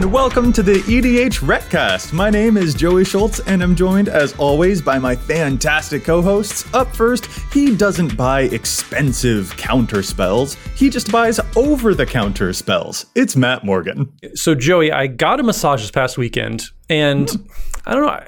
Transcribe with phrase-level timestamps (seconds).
[0.00, 2.14] and welcome to the EDH Recast.
[2.14, 6.64] My name is Joey Schultz, and I'm joined, as always, by my fantastic co hosts.
[6.72, 13.04] Up first, he doesn't buy expensive counter spells, he just buys over the counter spells.
[13.14, 14.10] It's Matt Morgan.
[14.32, 17.42] So, Joey, I got a massage this past weekend, and hmm.
[17.84, 18.24] I don't know.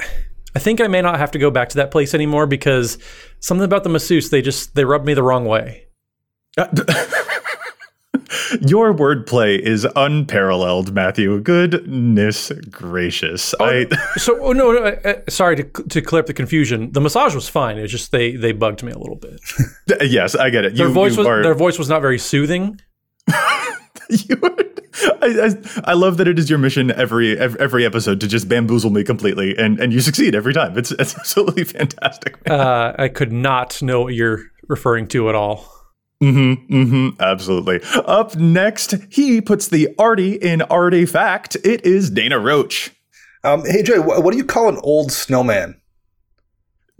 [0.54, 2.98] I think I may not have to go back to that place anymore because
[3.40, 5.86] something about the masseuse, they just, they rubbed me the wrong way.
[8.60, 11.40] Your wordplay is unparalleled, Matthew.
[11.40, 13.54] Goodness gracious!
[13.60, 13.86] Oh, I
[14.16, 16.92] so oh, no, no uh, sorry to, to clear up the confusion.
[16.92, 17.78] The massage was fine.
[17.78, 19.40] It's just they they bugged me a little bit.
[20.10, 20.76] yes, I get it.
[20.76, 22.80] Their You- voice you was are- their voice was not very soothing.
[24.08, 24.36] you
[25.22, 28.90] I, I, I love that it is your mission every every episode to just bamboozle
[28.90, 30.76] me completely, and, and you succeed every time.
[30.76, 32.38] It's it's absolutely fantastic.
[32.48, 35.71] Uh, I could not know what you're referring to at all.
[36.22, 37.80] Mm-hmm, mm-hmm, absolutely.
[38.06, 41.56] Up next, he puts the arty in artifact.
[41.64, 42.92] It is Dana Roach.
[43.44, 45.80] Um, hey, Jay, what, what do you call an old snowman?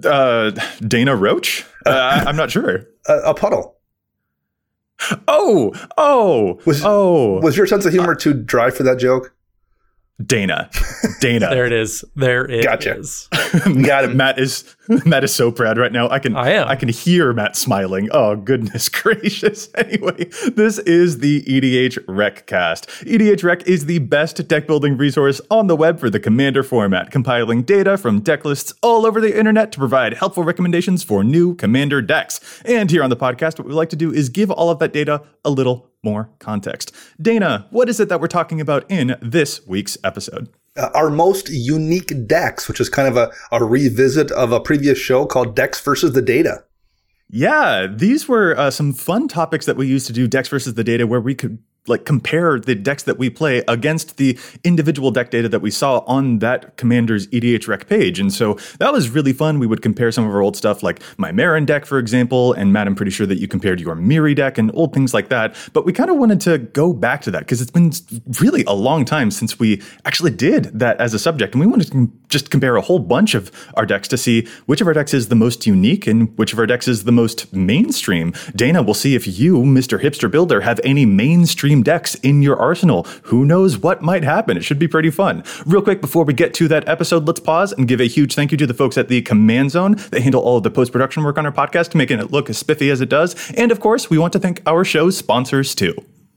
[0.04, 0.50] Uh,
[0.86, 1.64] Dana Roach?
[1.84, 2.86] Uh, I'm not sure.
[3.08, 3.74] A, a puddle.
[5.26, 9.34] Oh, oh, Was- oh, Was your sense of humor too dry for that joke?
[10.26, 10.70] Dana,
[11.20, 11.48] Dana.
[11.50, 12.04] There it is.
[12.16, 12.64] There it is.
[12.64, 13.82] Gotcha.
[13.82, 14.16] Got him.
[14.16, 16.08] Matt is Matt is so proud right now.
[16.08, 16.68] I can I am.
[16.68, 18.08] I can hear Matt smiling.
[18.12, 19.68] Oh goodness gracious.
[19.82, 22.88] Anyway, this is the EDH Rec cast.
[23.00, 27.10] EDH Rec is the best deck building resource on the web for the commander format,
[27.10, 31.54] compiling data from deck lists all over the internet to provide helpful recommendations for new
[31.56, 32.40] commander decks.
[32.64, 34.92] And here on the podcast, what we like to do is give all of that
[34.92, 36.92] data a little more context.
[37.20, 40.48] Dana, what is it that we're talking about in this week's episode?
[40.76, 44.98] Uh, our most unique decks, which is kind of a, a revisit of a previous
[44.98, 46.64] show called Decks versus the Data.
[47.28, 50.84] Yeah, these were uh, some fun topics that we used to do decks versus the
[50.84, 55.30] data, where we could like compare the decks that we play against the individual deck
[55.30, 58.20] data that we saw on that commander's EDH rec page.
[58.20, 59.58] And so that was really fun.
[59.58, 62.52] We would compare some of our old stuff, like my Meren deck, for example.
[62.52, 65.28] And Matt, I'm pretty sure that you compared your Miri deck and old things like
[65.30, 65.56] that.
[65.72, 67.92] But we kind of wanted to go back to that because it's been
[68.40, 71.54] really a long time since we actually did that as a subject.
[71.54, 74.80] And we wanted to just compare a whole bunch of our decks to see which
[74.80, 77.52] of our decks is the most unique and which of our decks is the most
[77.52, 78.32] mainstream.
[78.54, 80.00] Dana, we'll see if you, Mr.
[80.00, 83.04] Hipster Builder, have any mainstream decks in your arsenal.
[83.22, 84.56] Who knows what might happen?
[84.56, 85.44] It should be pretty fun.
[85.64, 88.50] Real quick, before we get to that episode, let's pause and give a huge thank
[88.50, 89.94] you to the folks at the Command Zone.
[90.10, 92.58] They handle all of the post production work on our podcast, making it look as
[92.58, 93.50] spiffy as it does.
[93.52, 95.94] And of course, we want to thank our show's sponsors too.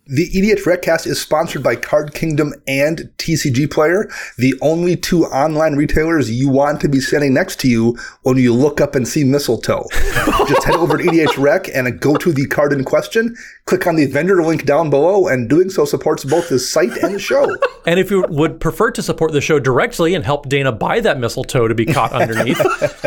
[0.08, 4.08] The EDH Recast is sponsored by Card Kingdom and TCG Player,
[4.38, 8.54] the only two online retailers you want to be standing next to you when you
[8.54, 9.88] look up and see mistletoe.
[10.48, 13.36] Just head over to EDH Rec and go to the card in question,
[13.66, 17.16] click on the vendor link down below, and doing so supports both the site and
[17.16, 17.56] the show.
[17.88, 21.20] And if you would prefer to support the show directly and help Dana buy that
[21.20, 22.60] mistletoe to be caught underneath,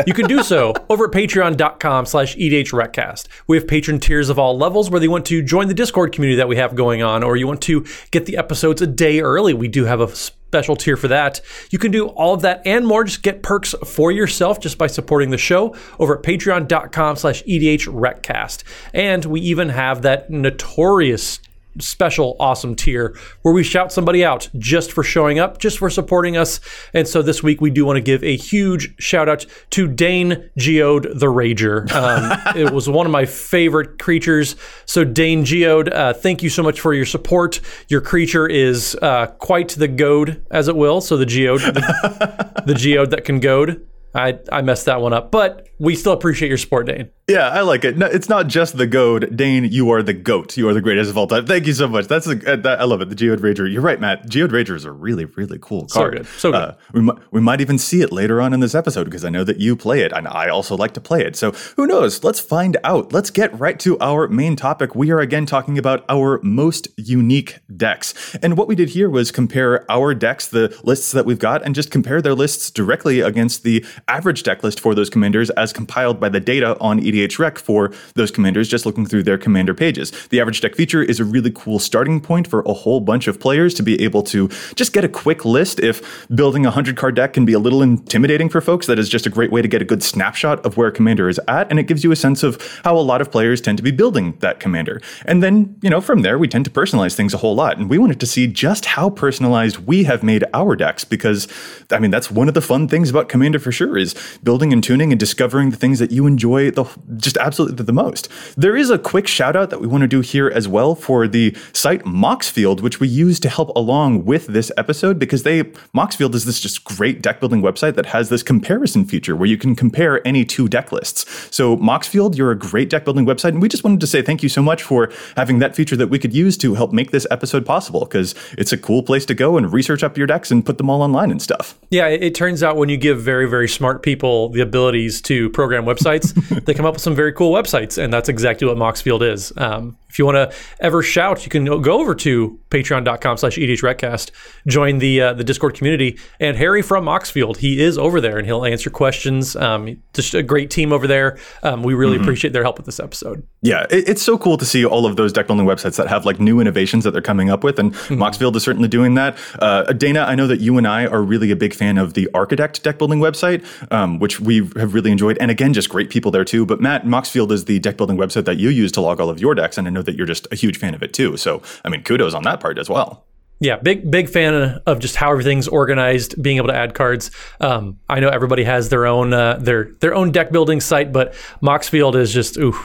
[0.07, 3.27] you can do so over at patreon.com slash edhrecast.
[3.45, 6.37] We have patron tiers of all levels, whether you want to join the Discord community
[6.37, 9.53] that we have going on or you want to get the episodes a day early.
[9.53, 11.41] We do have a special tier for that.
[11.69, 13.03] You can do all of that and more.
[13.03, 18.63] Just get perks for yourself just by supporting the show over at patreon.com slash edhrecast.
[18.93, 21.39] And we even have that notorious
[21.79, 26.37] special awesome tier where we shout somebody out just for showing up, just for supporting
[26.37, 26.59] us.
[26.93, 30.49] And so this week we do want to give a huge shout out to Dane
[30.57, 31.89] Geode the Rager.
[31.91, 34.55] Um, it was one of my favorite creatures.
[34.85, 37.61] So Dane Geode, uh, thank you so much for your support.
[37.87, 41.01] Your creature is uh, quite the goad, as it will.
[41.01, 43.85] So the Geode, the, the Geode that can goad.
[44.13, 47.09] I, I messed that one up, but we still appreciate your support, Dane.
[47.27, 47.97] Yeah, I like it.
[47.97, 49.35] No, it's not just the goad.
[49.35, 50.57] Dane, you are the goat.
[50.57, 51.45] You are the greatest of all time.
[51.45, 52.07] Thank you so much.
[52.07, 53.09] That's a, uh, that, I love it.
[53.09, 53.71] The Geode Rager.
[53.71, 54.27] You're right, Matt.
[54.27, 56.13] Geode Rager is a really, really cool So card.
[56.17, 56.25] good.
[56.27, 56.57] So good.
[56.61, 59.29] Uh, we, might, we might even see it later on in this episode because I
[59.29, 61.35] know that you play it and I also like to play it.
[61.35, 62.23] So who knows?
[62.23, 63.13] Let's find out.
[63.13, 64.95] Let's get right to our main topic.
[64.95, 68.35] We are again talking about our most unique decks.
[68.41, 71.75] And what we did here was compare our decks, the lists that we've got, and
[71.75, 76.19] just compare their lists directly against the average deck list for those commanders as compiled
[76.19, 80.11] by the data on EDH Rec for those commanders, just looking through their commander pages.
[80.29, 83.39] The average deck feature is a really cool starting point for a whole bunch of
[83.39, 85.79] players to be able to just get a quick list.
[85.79, 89.09] If building a 100 card deck can be a little intimidating for folks, that is
[89.09, 91.69] just a great way to get a good snapshot of where a commander is at.
[91.69, 93.91] And it gives you a sense of how a lot of players tend to be
[93.91, 95.01] building that commander.
[95.25, 97.77] And then, you know, from there, we tend to personalize things a whole lot.
[97.77, 101.47] And we wanted to see just how personalized we have made our decks because,
[101.91, 104.83] I mean, that's one of the fun things about Commander for sure is building and
[104.83, 106.85] tuning and discovering the things that you enjoy the
[107.17, 108.29] just absolutely the most.
[108.55, 111.27] There is a quick shout out that we want to do here as well for
[111.27, 115.63] the site Moxfield, which we use to help along with this episode because they
[115.93, 119.57] Moxfield is this just great deck building website that has this comparison feature where you
[119.57, 121.25] can compare any two deck lists.
[121.53, 124.41] So Moxfield, you're a great deck building website, and we just wanted to say thank
[124.41, 127.27] you so much for having that feature that we could use to help make this
[127.29, 130.65] episode possible because it's a cool place to go and research up your decks and
[130.65, 131.77] put them all online and stuff.
[131.89, 135.85] Yeah, it turns out when you give very, very smart people the abilities to program
[135.85, 136.33] websites,
[136.65, 139.51] they come up with some very cool websites, and that's exactly what Moxfield is.
[139.57, 144.31] Um, if you want to ever shout, you can go over to patreon.com slash edhrecast,
[144.67, 146.17] join the uh, the Discord community.
[146.39, 149.55] And Harry from Moxfield, he is over there and he'll answer questions.
[149.55, 151.37] Um, just a great team over there.
[151.63, 152.23] Um, we really mm-hmm.
[152.23, 153.45] appreciate their help with this episode.
[153.61, 156.25] Yeah, it, it's so cool to see all of those deck building websites that have
[156.25, 157.79] like new innovations that they're coming up with.
[157.79, 158.21] And mm-hmm.
[158.21, 159.37] Moxfield is certainly doing that.
[159.59, 162.29] Uh, Dana, I know that you and I are really a big fan of the
[162.33, 165.37] Archidekt deck building website, um, which we have really enjoyed.
[165.39, 166.65] And again, just great people there too.
[166.65, 169.39] But Matt, Moxfield is the deck building website that you use to log all of
[169.39, 169.77] your decks.
[169.77, 171.37] And I know know that you're just a huge fan of it too.
[171.37, 173.25] So, I mean, kudos on that part as well.
[173.61, 177.29] Yeah, big big fan of just how everything's organized, being able to add cards.
[177.59, 181.33] Um, I know everybody has their own uh, their their own deck building site, but
[181.61, 182.77] Moxfield is just ooh,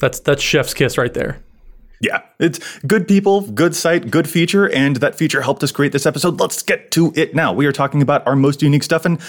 [0.00, 1.42] that's that's chef's kiss right there.
[2.02, 6.04] Yeah, it's good people, good site, good feature, and that feature helped us create this
[6.04, 6.40] episode.
[6.40, 7.52] Let's get to it now.
[7.52, 9.20] We are talking about our most unique stuff, and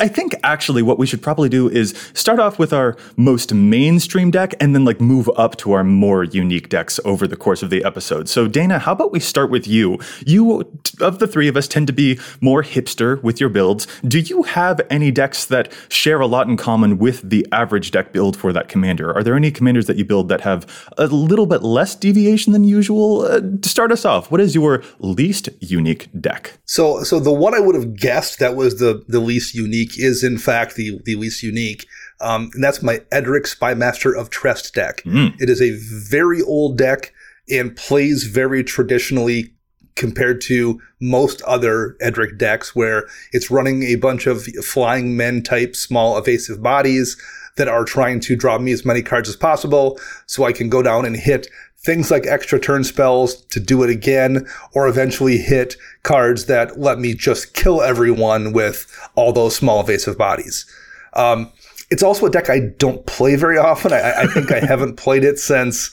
[0.00, 4.32] I think actually what we should probably do is start off with our most mainstream
[4.32, 7.70] deck and then like move up to our more unique decks over the course of
[7.70, 8.28] the episode.
[8.28, 10.00] So, Dana, how about we start with you?
[10.26, 10.68] You,
[11.00, 13.86] of the three of us, tend to be more hipster with your builds.
[14.02, 18.12] Do you have any decks that share a lot in common with the average deck
[18.12, 19.16] build for that commander?
[19.16, 20.66] Are there any commanders that you build that have
[20.98, 23.22] a little bit less deviation than usual?
[23.22, 26.58] Uh, to start us off, what is your least unique deck?
[26.64, 30.24] So, so the one I would have guessed that was the the least unique is
[30.24, 31.86] in fact the the least unique.
[32.20, 35.02] Um, and that's my Edric Spymaster of Trest deck.
[35.04, 35.40] Mm.
[35.40, 35.76] It is a
[36.10, 37.12] very old deck
[37.48, 39.54] and plays very traditionally
[39.94, 45.74] compared to most other Edric decks, where it's running a bunch of flying men type
[45.74, 47.16] small evasive bodies
[47.56, 50.82] that are trying to draw me as many cards as possible so I can go
[50.82, 51.48] down and hit
[51.78, 56.98] things like extra turn spells to do it again, or eventually hit cards that let
[56.98, 60.66] me just kill everyone with all those small evasive bodies.
[61.14, 61.50] Um,
[61.90, 63.92] it's also a deck I don't play very often.
[63.92, 65.90] I, I think I haven't played it since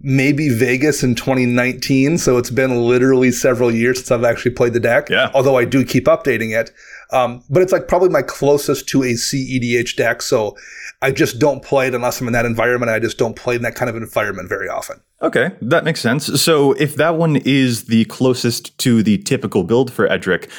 [0.00, 2.18] maybe Vegas in 2019.
[2.18, 5.08] So it's been literally several years since I've actually played the deck.
[5.08, 5.30] Yeah.
[5.34, 6.70] Although I do keep updating it.
[7.12, 10.22] Um, but it's like probably my closest to a CEDH deck.
[10.22, 10.56] So
[11.02, 12.90] I just don't play it unless I'm in that environment.
[12.90, 15.00] I just don't play in that kind of environment very often.
[15.20, 16.40] Okay, that makes sense.
[16.40, 20.50] So if that one is the closest to the typical build for Edric,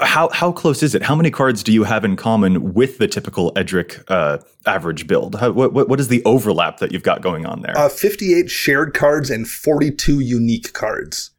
[0.00, 1.02] how how close is it?
[1.02, 5.36] How many cards do you have in common with the typical Edric uh, average build?
[5.36, 7.76] How, what what is the overlap that you've got going on there?
[7.76, 11.31] Uh, Fifty eight shared cards and forty two unique cards.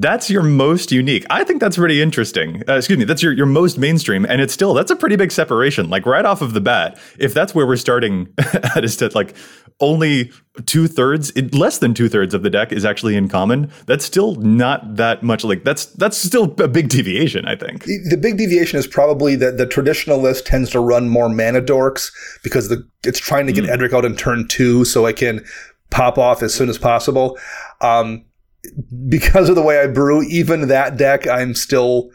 [0.00, 1.24] That's your most unique.
[1.30, 2.62] I think that's pretty interesting.
[2.68, 5.30] Uh, excuse me, that's your, your most mainstream, and it's still that's a pretty big
[5.30, 5.88] separation.
[5.88, 9.36] Like right off of the bat, if that's where we're starting at is that like
[9.80, 10.32] only
[10.66, 13.70] two thirds, less than two thirds of the deck is actually in common.
[13.86, 15.44] That's still not that much.
[15.44, 17.46] Like that's that's still a big deviation.
[17.46, 21.28] I think the, big deviation is probably that the traditional list tends to run more
[21.28, 22.10] mana dorks
[22.42, 23.70] because the it's trying to get mm.
[23.70, 25.44] Edric out in turn two, so it can
[25.90, 27.38] pop off as soon as possible.
[27.80, 28.24] Um,
[29.08, 32.10] because of the way I brew, even that deck, I'm still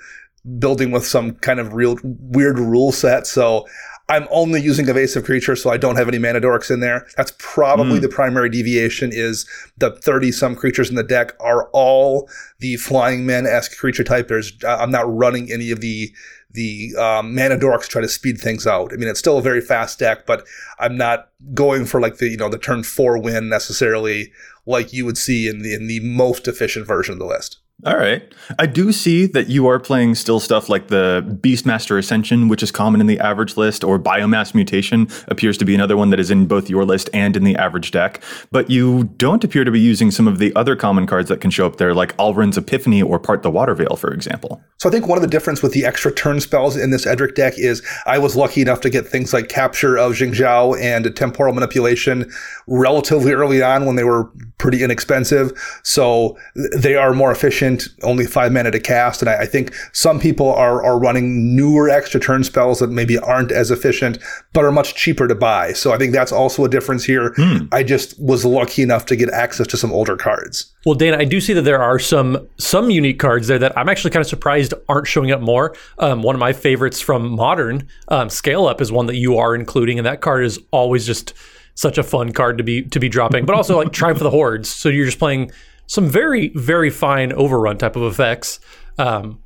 [0.57, 3.27] building with some kind of real weird rule set.
[3.27, 3.67] So
[4.09, 7.07] I'm only using evasive creatures, so I don't have any mana dorks in there.
[7.15, 8.01] That's probably mm.
[8.01, 9.11] the primary deviation.
[9.13, 12.27] Is the 30 some creatures in the deck are all
[12.57, 14.27] the flying men esque creature type.
[14.27, 16.11] There's I'm not running any of the
[16.51, 18.91] the um, mana dorks try to speed things out.
[18.91, 20.45] I mean, it's still a very fast deck, but
[20.79, 24.31] I'm not going for like the you know the turn four win necessarily
[24.65, 27.59] like you would see in the in the most efficient version of the list.
[27.85, 28.21] All right.
[28.57, 32.71] I do see that you are playing still stuff like the Beastmaster Ascension, which is
[32.71, 36.29] common in the average list, or Biomass Mutation appears to be another one that is
[36.29, 38.21] in both your list and in the average deck.
[38.51, 41.51] But you don't appear to be using some of the other common cards that can
[41.51, 44.61] show up there, like Alrund's Epiphany or Part the Water Veil, for example.
[44.77, 47.35] So I think one of the difference with the extra turn spells in this Edric
[47.35, 51.53] deck is I was lucky enough to get things like Capture of Jingzhou and Temporal
[51.53, 52.29] Manipulation
[52.67, 54.25] relatively early on when they were
[54.57, 55.53] pretty inexpensive.
[55.83, 56.37] So
[56.75, 57.68] they are more efficient
[58.03, 59.21] only five mana to cast.
[59.21, 63.17] And I, I, think some people are, are running newer extra turn spells that maybe
[63.17, 64.17] aren't as efficient,
[64.53, 65.73] but are much cheaper to buy.
[65.73, 67.33] So I think that's also a difference here.
[67.35, 67.65] Hmm.
[67.71, 70.73] I just was lucky enough to get access to some older cards.
[70.85, 73.89] Well, Dana, I do see that there are some some unique cards there that I'm
[73.89, 75.75] actually kind of surprised aren't showing up more.
[75.97, 79.55] Um, one of my favorites from Modern, um, Scale Up, is one that you are
[79.55, 81.33] including, and that card is always just
[81.75, 83.45] such a fun card to be to be dropping.
[83.45, 85.51] But also like Triumph of the Hordes, so you're just playing
[85.89, 88.59] some very very fine overrun type of effects.
[88.97, 89.41] Um,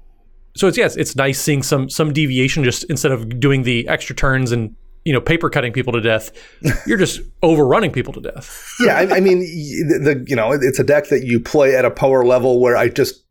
[0.55, 2.63] so it's yes, it's nice seeing some some deviation.
[2.63, 6.31] Just instead of doing the extra turns and you know paper cutting people to death,
[6.85, 8.75] you're just overrunning people to death.
[8.79, 11.85] yeah, I, I mean the, the you know it's a deck that you play at
[11.85, 13.23] a power level where I just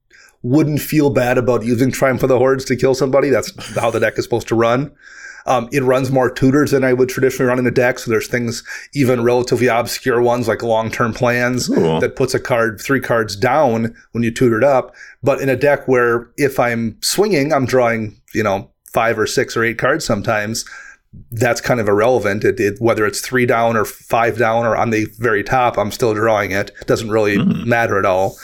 [0.43, 3.29] wouldn't feel bad about using Triumph of the Hordes to kill somebody.
[3.29, 4.91] That's how the deck is supposed to run.
[5.47, 7.99] Um, it runs more tutors than I would traditionally run in a deck.
[7.99, 8.63] So there's things,
[8.95, 12.01] even relatively obscure ones like long term plans Ooh.
[12.01, 14.95] that puts a card, three cards down when you tutor it up.
[15.23, 19.57] But in a deck where if I'm swinging, I'm drawing, you know, five or six
[19.57, 20.65] or eight cards sometimes.
[21.31, 22.43] That's kind of irrelevant.
[22.43, 25.91] It, it, whether it's three down or five down or on the very top, I'm
[25.91, 26.71] still drawing it.
[26.81, 27.67] It doesn't really mm.
[27.67, 28.39] matter at all.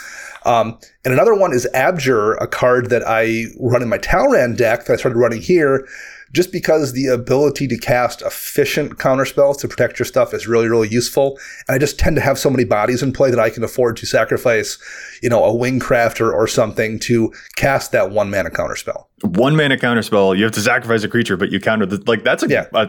[0.44, 4.84] Um, and another one is Abjure, a card that I run in my Talrand deck
[4.84, 5.86] that I started running here
[6.32, 10.88] just because the ability to cast efficient counterspells to protect your stuff is really, really
[10.88, 11.38] useful.
[11.66, 13.96] And I just tend to have so many bodies in play that I can afford
[13.98, 14.78] to sacrifice,
[15.22, 19.06] you know, a wingcrafter or something to cast that one mana counterspell.
[19.22, 22.22] One mana counterspell, you have to sacrifice a creature, but you counter the like.
[22.22, 22.66] That's a yeah.
[22.72, 22.88] I,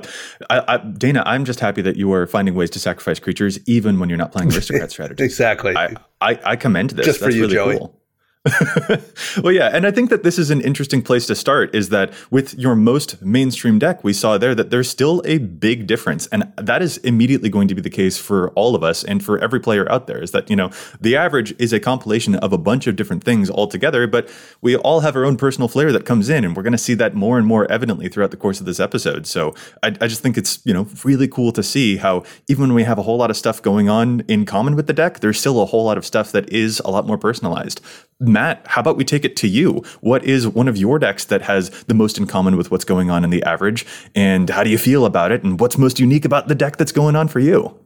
[0.50, 4.10] I, Dana, I'm just happy that you are finding ways to sacrifice creatures even when
[4.10, 5.24] you're not playing aristocrat strategy.
[5.24, 5.76] exactly.
[5.76, 7.06] I, I, I commend this.
[7.06, 7.78] Just for you, really Joey.
[7.80, 7.99] Cool.
[9.44, 11.76] well, yeah, and I think that this is an interesting place to start.
[11.76, 15.88] Is that with your most mainstream deck, we saw there that there's still a big
[15.88, 19.26] difference, and that is immediately going to be the case for all of us and
[19.26, 20.24] for every player out there.
[20.24, 20.70] Is that you know
[21.02, 24.32] the average is a compilation of a bunch of different things all together, but
[24.62, 26.94] we all have our own personal flair that comes in, and we're going to see
[26.94, 29.28] that more and more evidently throughout the course of this episode.
[29.28, 29.54] So
[29.84, 32.84] I, I just think it's you know really cool to see how even when we
[32.84, 35.62] have a whole lot of stuff going on in common with the deck, there's still
[35.62, 37.82] a whole lot of stuff that is a lot more personalized.
[38.30, 39.84] Matt, how about we take it to you?
[40.02, 43.10] What is one of your decks that has the most in common with what's going
[43.10, 43.86] on in the average?
[44.16, 45.44] And how do you feel about it?
[45.44, 47.78] And what's most unique about the deck that's going on for you?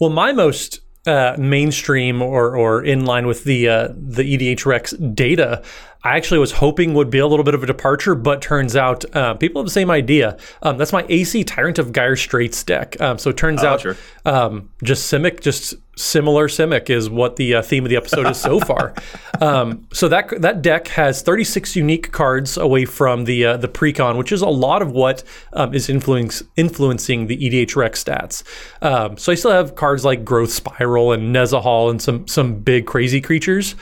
[0.00, 4.92] Well, my most uh, mainstream or or in line with the uh, the EDH Rex
[4.92, 5.62] data
[6.04, 9.04] I actually was hoping would be a little bit of a departure, but turns out
[9.16, 10.36] uh, people have the same idea.
[10.62, 13.00] Um, that's my Aesi Tyrant of Dire Straits deck.
[13.00, 13.96] Um, so it turns oh, out sure.
[14.24, 18.40] um, just Simic, just similar Simic is what the uh, theme of the episode is
[18.40, 18.94] so far.
[19.40, 24.16] Um, so that that deck has 36 unique cards away from the uh, the precon,
[24.16, 28.44] which is a lot of what um, is influence, influencing the EDH Rex stats.
[28.82, 32.86] Um, so I still have cards like Growth Spiral and Nezahal and some some big
[32.86, 33.74] crazy creatures.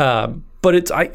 [0.00, 1.10] Um, but it's I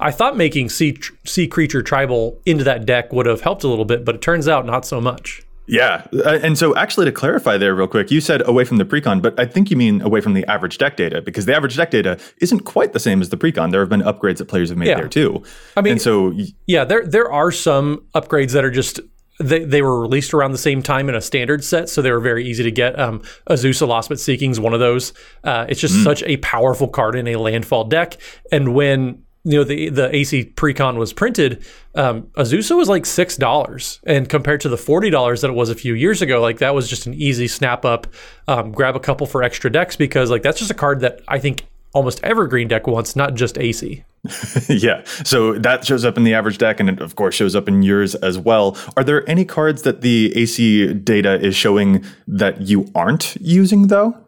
[0.00, 3.84] I thought making sea sea creature tribal into that deck would have helped a little
[3.84, 5.42] bit, but it turns out not so much.
[5.66, 8.84] Yeah, uh, and so actually to clarify there real quick, you said away from the
[8.84, 11.76] precon, but I think you mean away from the average deck data because the average
[11.76, 13.70] deck data isn't quite the same as the precon.
[13.70, 14.96] There have been upgrades that players have made yeah.
[14.96, 15.42] there too.
[15.74, 16.34] I mean, and so
[16.66, 19.00] yeah, there there are some upgrades that are just
[19.40, 22.20] they, they were released around the same time in a standard set, so they were
[22.20, 22.98] very easy to get.
[22.98, 25.12] Um, Azusa Lost But Seeking is one of those.
[25.42, 26.04] Uh, it's just mm.
[26.04, 28.16] such a powerful card in a landfall deck.
[28.52, 31.64] And when you know the the Aesi Precon was printed,
[31.94, 35.68] um, Azusa was like six dollars, and compared to the forty dollars that it was
[35.68, 38.06] a few years ago, like that was just an easy snap up,
[38.48, 41.38] um, grab a couple for extra decks because like that's just a card that I
[41.38, 44.04] think almost every green deck wants, not just Aesi.
[44.68, 45.02] yeah.
[45.24, 47.82] So that shows up in the average deck and it of course shows up in
[47.82, 48.76] yours as well.
[48.96, 54.18] Are there any cards that the Aesi data is showing that you aren't using though?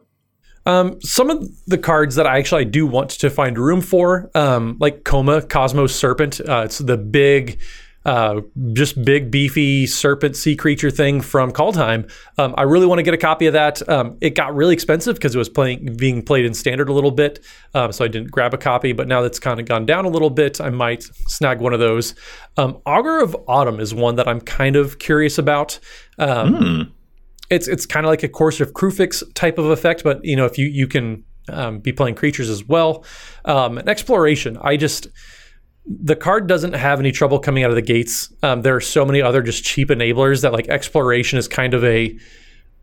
[0.67, 4.77] Um, some of the cards that I actually do want to find room for, um,
[4.81, 6.41] like Koma, Cosmos Serpent.
[6.41, 7.61] Uh, it's the big
[8.07, 8.41] uh,
[8.73, 12.09] just big beefy serpent sea creature thing from Kaldheim.
[12.39, 13.87] Um, I really want to get a copy of that.
[13.89, 17.11] Um, it got really expensive because it was playing being played in standard a little
[17.11, 17.45] bit,
[17.75, 18.93] um, so I didn't grab a copy.
[18.93, 21.81] But now that's kind of gone down a little bit, I might snag one of
[21.81, 22.15] those.
[22.57, 25.81] Um, Augur of Autumn is one that I'm kind of curious about.
[26.17, 26.93] Mm.
[27.51, 30.45] It's it's kind of like a Courser of Kruphix type of effect, but you know
[30.45, 33.05] if you you can um, be playing creatures as well.
[33.45, 35.09] Um, and exploration, I just
[35.87, 38.33] the card doesn't have any trouble coming out of the gates.
[38.43, 41.85] Um, there are so many other just cheap enablers that like exploration is kind of
[41.85, 42.19] a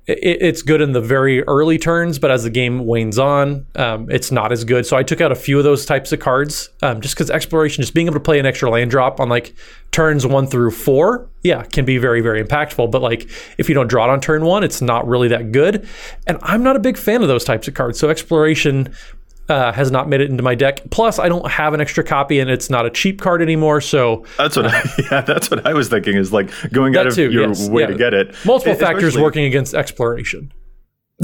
[0.06, 4.10] it, it's good in the very early turns, but as the game wanes on, um,
[4.10, 4.86] it's not as good.
[4.86, 7.82] So I took out a few of those types of cards um, just because exploration,
[7.82, 9.54] just being able to play an extra land drop on like
[9.92, 12.92] turns one through four, yeah, can be very, very impactful.
[12.92, 15.88] But like if you don't draw it on turn one, it's not really that good.
[16.28, 18.00] And I'm not a big fan of those types of cards.
[18.00, 18.94] So exploration
[19.50, 20.82] uh, has not made it into my deck.
[20.90, 23.82] Plus, I don't have an extra copy, and it's not a cheap card anymore.
[23.82, 27.16] So That's what I, yeah, that's what I was thinking is like going out of
[27.16, 27.32] too.
[27.32, 27.88] your yes, way yeah.
[27.88, 28.36] to get it.
[28.46, 30.52] Multiple E- factors working against exploration.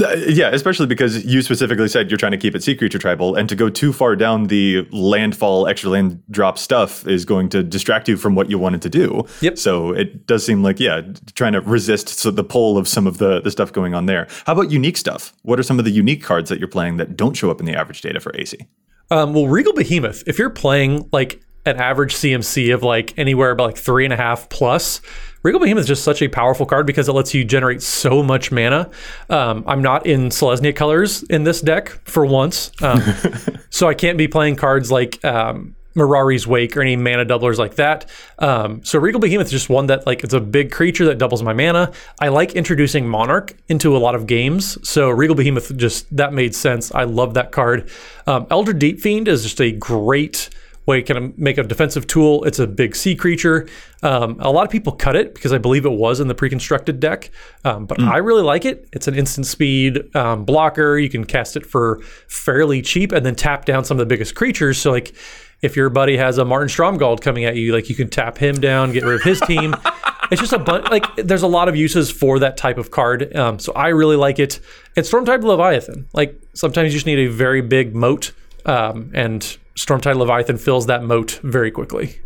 [0.00, 3.48] Yeah, especially because you specifically said you're trying to keep it sea creature tribal, and
[3.48, 8.08] to go too far down the landfall extra land drop stuff is going to distract
[8.08, 9.24] you from what you wanted to do.
[9.40, 9.58] Yep.
[9.58, 11.02] So it does seem like yeah,
[11.34, 14.26] trying to resist the pull of some of the the stuff going on there.
[14.46, 15.32] How about unique stuff?
[15.42, 17.66] What are some of the unique cards that you're playing that don't show up in
[17.66, 18.66] the average data for Aesi?
[19.10, 23.66] Um, well, Regal Behemoth, if you're playing like an average CMC of like anywhere about
[23.66, 25.00] like three and a half plus,
[25.42, 28.52] Regal Behemoth is just such a powerful card because it lets you generate so much
[28.52, 28.90] mana.
[29.30, 33.00] Um, I'm not in Selesnya colors in this deck for once, um,
[33.70, 37.76] so I can't be playing cards like um, Mirari's Wake or any mana doublers like
[37.76, 38.08] that.
[38.38, 41.42] Um, so Regal Behemoth is just one that like it's a big creature that doubles
[41.42, 41.92] my mana.
[42.18, 46.54] I like introducing Monarch into a lot of games, so Regal Behemoth just that made
[46.54, 46.94] sense.
[46.94, 47.88] I love that card.
[48.26, 50.50] Um, Elder Deep Fiend is just a great
[50.86, 52.44] way kind of make a defensive tool.
[52.44, 53.68] It's a big sea creature.
[54.02, 57.00] Um, a lot of people cut it because I believe it was in the pre-constructed
[57.00, 57.30] deck,
[57.64, 58.88] um, but I really like it.
[58.92, 60.98] It's an instant speed um, blocker.
[60.98, 64.34] You can cast it for fairly cheap and then tap down some of the biggest
[64.34, 64.78] creatures.
[64.78, 65.14] So like.
[65.62, 68.62] If your buddy has a Marton Stromgald coming at you, like you can tap him
[68.62, 69.76] down, get rid of his team.
[70.30, 70.88] it's just a bunch.
[70.90, 73.34] Like there's a lot of uses for that type of card.
[73.36, 74.60] Um, so I really like it.
[74.96, 76.08] And type Leviathan.
[76.12, 78.32] Like sometimes you just need a very big moat,
[78.66, 79.40] um, and
[79.76, 82.20] Stormtide Leviathan fills that moat very quickly.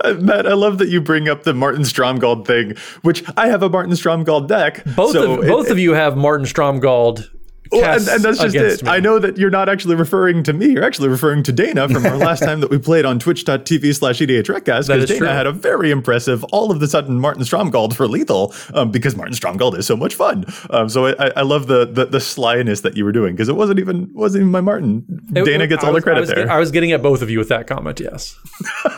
[0.00, 3.62] Uh, Matt, I love that you bring up the Marton Stromgald thing, which I have
[3.62, 4.84] a Marton Stromgald deck.
[4.96, 7.28] Both so of it- both of you have Marton Stromgald.
[7.80, 8.82] Well, and, and that's just it.
[8.82, 8.90] me.
[8.90, 10.66] I know that you're not actually referring to me.
[10.70, 14.18] You're actually referring to Dana from our last time that we played on twitch.tv slash
[14.20, 15.26] EDH Recast because Dana true.
[15.26, 19.34] had a very impressive all of the sudden Marton Stromgald for lethal um, because Marton
[19.34, 20.44] Stromgald is so much fun.
[20.70, 23.56] Um, so I, I love the, the the slyness that you were doing because it
[23.56, 25.04] wasn't even wasn't even my Martin.
[25.34, 26.50] It- Dana gets I all the was- I credit was, there.
[26.50, 28.00] I was getting at both of you with that comment.
[28.00, 28.38] Yes.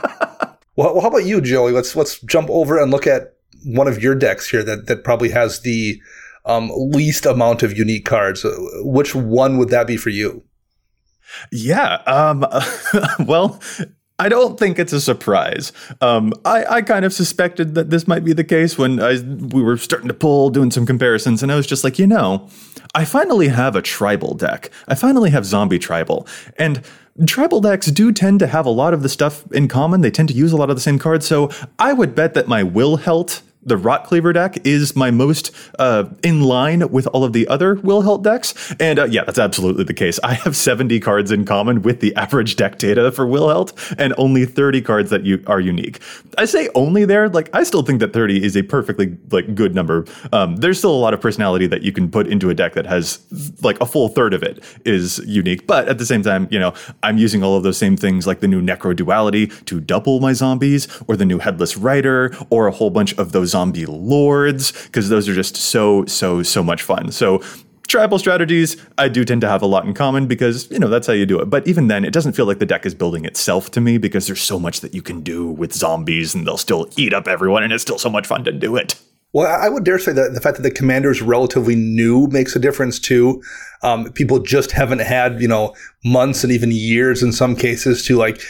[0.76, 1.72] Well, well, how about you, Joey?
[1.72, 3.32] Let's let's jump over and look at
[3.64, 5.98] one of your decks here that that probably has the
[6.46, 8.44] um, least amount of unique cards.
[8.44, 10.44] Uh, Which one would that be for you?
[11.52, 11.96] Yeah.
[12.06, 12.46] Um,
[13.26, 13.60] well,
[14.18, 15.72] I don't think it's a surprise.
[16.00, 19.62] Um, I, I kind of suspected that this might be the case when I, we
[19.62, 22.48] were starting to pull, doing some comparisons, and I was just like, you know,
[22.94, 24.70] I finally have a tribal deck.
[24.88, 26.26] I finally have zombie tribal.
[26.58, 26.82] And
[27.26, 30.00] tribal decks do tend to have a lot of the stuff in common.
[30.00, 31.26] They tend to use a lot of the same cards.
[31.26, 36.04] So I would bet that my Wilhelt the Rot Cleaver deck is my most uh,
[36.22, 38.74] in line with all of the other Wilhelt decks.
[38.80, 40.18] And uh, yeah, that's absolutely the case.
[40.22, 44.46] I have 70 cards in common with the average deck data for Wilhelt and only
[44.46, 46.00] 30 cards that you are unique.
[46.38, 49.74] I say only there, like I still think that 30 is a perfectly like good
[49.74, 50.06] number.
[50.32, 52.86] Um, there's still a lot of personality that you can put into a deck that
[52.86, 53.20] has
[53.62, 55.66] like a full third of it is unique.
[55.66, 58.38] But at the same time, you know, I'm using all of those same things like
[58.38, 62.70] the new Necro Duality to double my zombies or the new Headless Rider or a
[62.70, 67.10] whole bunch of those zombie lords because those are just so so so much fun.
[67.10, 67.42] So
[67.88, 71.06] tribal strategies I do tend to have a lot in common because you know that's
[71.06, 71.46] how you do it.
[71.46, 74.26] But even then, it doesn't feel like the deck is building itself to me because
[74.26, 77.62] there's so much that you can do with zombies and they'll still eat up everyone
[77.62, 79.00] and it's still so much fun to do it.
[79.32, 82.56] Well, I would dare say that the fact that the commander is relatively new makes
[82.56, 83.42] a difference too.
[83.82, 88.16] Um, people just haven't had, you know, months and even years in some cases to
[88.16, 88.40] like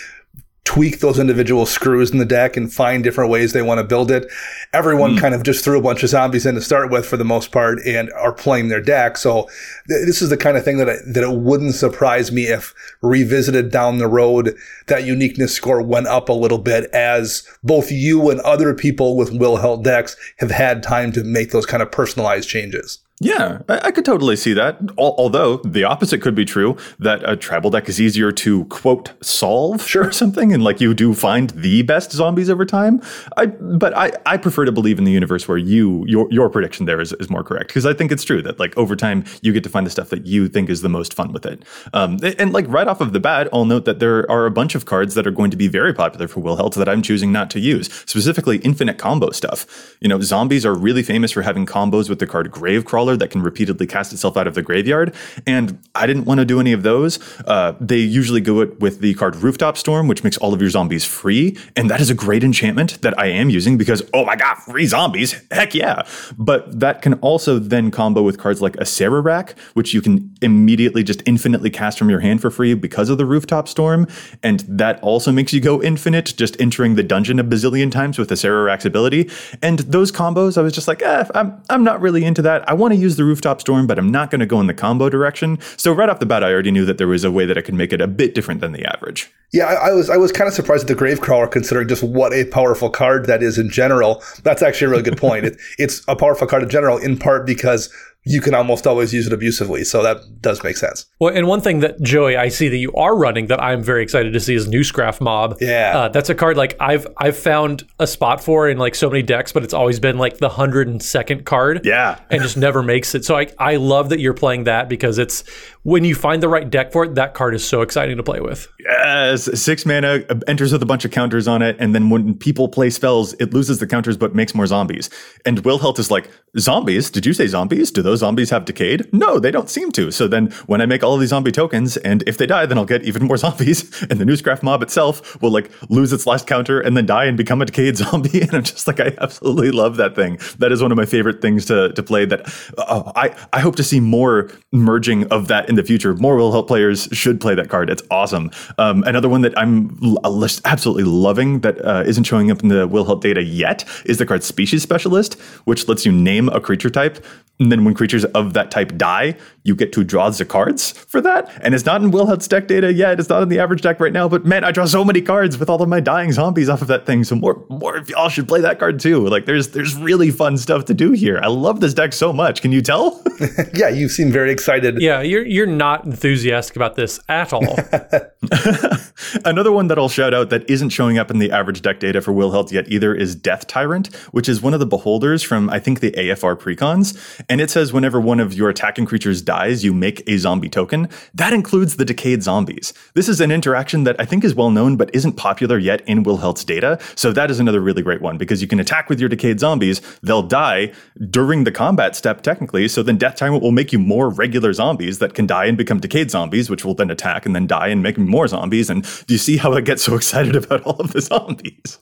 [0.66, 4.10] tweak those individual screws in the deck and find different ways they want to build
[4.10, 4.26] it.
[4.72, 5.18] Everyone hmm.
[5.18, 7.52] kind of just threw a bunch of zombies in to start with for the most
[7.52, 9.16] part and are playing their deck.
[9.16, 9.48] So
[9.88, 12.74] th- this is the kind of thing that I, that it wouldn't surprise me if
[13.00, 14.56] revisited down the road
[14.88, 19.32] that uniqueness score went up a little bit as both you and other people with
[19.32, 22.98] Wilhelt decks have had time to make those kind of personalized changes.
[23.18, 24.78] Yeah, I, I could totally see that.
[24.98, 29.12] Al- although the opposite could be true that a tribal deck is easier to quote
[29.22, 30.08] solve sure.
[30.08, 33.00] or something, and like you do find the best zombies over time.
[33.38, 36.84] I but I, I prefer to believe in the universe where you your your prediction
[36.84, 39.50] there is, is more correct because I think it's true that like over time you
[39.54, 41.62] get to find the stuff that you think is the most fun with it.
[41.94, 44.74] Um, and, like right off of the bat, I'll note that there are a bunch
[44.74, 47.50] of cards that are going to be very popular for Wilhelt that I'm choosing not
[47.50, 49.96] to use, specifically infinite combo stuff.
[50.00, 53.42] You know, zombies are really famous for having combos with the card Gravecrawler that can
[53.42, 55.14] repeatedly cast itself out of the graveyard.
[55.46, 57.18] And I didn't want to do any of those.
[57.46, 60.70] Uh, they usually go it with the card Rooftop Storm, which makes all of your
[60.70, 61.58] zombies free.
[61.76, 64.86] And that is a great enchantment that I am using because, oh my God, free
[64.86, 65.40] zombies.
[65.50, 66.02] Heck yeah.
[66.38, 71.02] But that can also then combo with cards like a Rack, which you can immediately
[71.02, 74.06] just infinitely cast from your hand for free because of the Rooftop Storm.
[74.42, 78.28] And that also makes you go infinite, just entering the dungeon a bazillion times with
[78.28, 79.30] the Rack's ability.
[79.62, 82.68] And those combos, I was just like, eh, I'm, I'm not really into that.
[82.68, 84.66] I want to to use the rooftop storm, but I'm not going to go in
[84.66, 85.58] the combo direction.
[85.76, 87.60] So right off the bat, I already knew that there was a way that I
[87.60, 89.30] could make it a bit different than the average.
[89.52, 92.32] Yeah, I, I was I was kind of surprised at the Gravecrawler, considering just what
[92.32, 94.22] a powerful card that is in general.
[94.42, 95.36] That's actually a really good point.
[95.46, 97.92] It, it's a powerful card in general, in part because
[98.28, 99.84] you can almost always use it abusively.
[99.84, 101.06] So that does make sense.
[101.20, 104.02] Well, and one thing that Joey, I see that you are running that I'm very
[104.02, 105.56] excited to see is Newscraft Mob.
[105.60, 109.08] Yeah, uh, that's a card like I've I've found a spot for in like so
[109.08, 111.86] many decks, but it's always been like the hundred and second card.
[111.86, 113.24] Yeah, and just never makes it.
[113.24, 115.44] So I I love that you're playing that because it's
[115.84, 118.40] when you find the right deck for it, that card is so exciting to play
[118.40, 118.66] with.
[118.80, 122.68] Yes, six mana enters with a bunch of counters on it, and then when people
[122.68, 125.08] play spells, it loses the counters but makes more zombies.
[125.44, 127.08] And Wilhelt is like, zombies?
[127.08, 127.92] Did you say zombies?
[127.92, 129.12] Do those zombies have decayed?
[129.12, 130.10] No, they don't seem to.
[130.10, 132.84] So then when I make all these zombie tokens, and if they die, then I'll
[132.84, 136.80] get even more zombies, and the Newscraft mob itself will like lose its last counter
[136.80, 138.42] and then die and become a decayed zombie.
[138.42, 140.38] And I'm just like, I absolutely love that thing.
[140.58, 142.24] That is one of my favorite things to to play.
[142.24, 142.46] That
[142.78, 146.14] uh, I I hope to see more merging of that in the future.
[146.14, 147.90] More Wilhelt players should play that card.
[147.90, 148.50] It's awesome.
[148.78, 152.88] Um, another one that I'm l- absolutely loving that uh, not showing up in the
[152.88, 157.24] Wilhelt data yet is the card Species Specialist, which lets you name a creature type.
[157.58, 161.20] And then when creatures of that type die, you get to draw the cards for
[161.20, 161.50] that.
[161.62, 163.18] And it's not in Wilhelt's deck data yet.
[163.18, 164.28] It's not in the average deck right now.
[164.28, 166.88] But man, I draw so many cards with all of my dying zombies off of
[166.88, 167.24] that thing.
[167.24, 169.26] So more, more of y'all should play that card too.
[169.28, 171.40] Like there's there's really fun stuff to do here.
[171.42, 172.62] I love this deck so much.
[172.62, 173.22] Can you tell?
[173.74, 175.00] yeah, you seem very excited.
[175.00, 177.62] Yeah, you're you're not enthusiastic about this at all.
[179.44, 182.20] Another one that I'll shout out that isn't showing up in the average deck data
[182.20, 185.78] for Wilhelt yet either is Death Tyrant, which is one of the beholders from I
[185.78, 187.42] think the AFR precons.
[187.48, 191.08] And it says whenever one of your attacking creatures dies, you make a zombie token.
[191.34, 192.92] That includes the decayed zombies.
[193.14, 196.22] This is an interaction that I think is well known but isn't popular yet in
[196.22, 196.98] Wilhelt's data.
[197.14, 200.00] So that is another really great one because you can attack with your decayed zombies.
[200.22, 200.92] They'll die
[201.30, 202.88] during the combat step technically.
[202.88, 206.00] So then Death Tyrant will make you more regular zombies that can die and become
[206.00, 208.90] decayed zombies, which will then attack and then die and make more zombies.
[208.90, 211.98] And do you see how I get so excited about all of the zombies?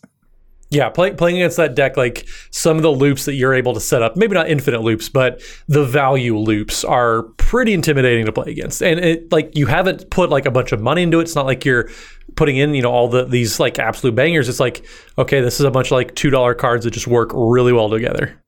[0.74, 3.80] Yeah, play, playing against that deck, like some of the loops that you're able to
[3.80, 8.50] set up, maybe not infinite loops, but the value loops are pretty intimidating to play
[8.50, 8.82] against.
[8.82, 11.22] And it, like you haven't put like a bunch of money into it.
[11.22, 11.90] It's not like you're
[12.34, 14.48] putting in, you know, all the these like absolute bangers.
[14.48, 14.84] It's like,
[15.16, 17.88] okay, this is a bunch of like two dollar cards that just work really well
[17.88, 18.40] together.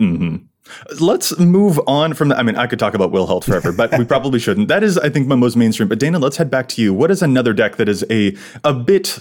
[0.00, 0.36] Mm-hmm.
[1.00, 2.38] Let's move on from that.
[2.38, 4.68] I mean, I could talk about Wilhelt forever, but we probably shouldn't.
[4.68, 5.88] That is, I think, my most mainstream.
[5.88, 6.94] But Dana, let's head back to you.
[6.94, 9.18] What is another deck that is a a bit?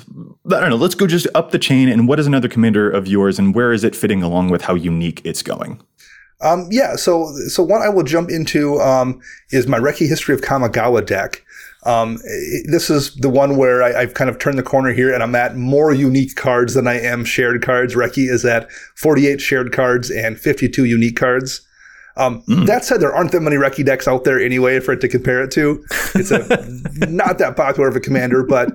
[0.51, 0.75] I don't know.
[0.75, 1.89] Let's go just up the chain.
[1.89, 4.75] And what is another commander of yours, and where is it fitting along with how
[4.75, 5.81] unique it's going?
[6.41, 6.95] Um, yeah.
[6.95, 11.43] So, so one I will jump into um, is my Reki History of Kamigawa deck.
[11.83, 12.17] Um,
[12.65, 15.35] this is the one where I, have kind of turned the corner here and I'm
[15.35, 17.95] at more unique cards than I am shared cards.
[17.95, 21.61] Reki is at 48 shared cards and 52 unique cards.
[22.17, 22.65] Um, mm.
[22.65, 25.43] That said, there aren't that many Reki decks out there anyway for it to compare
[25.43, 25.83] it to.
[26.15, 26.39] It's a,
[27.07, 28.69] not that popular of a commander, but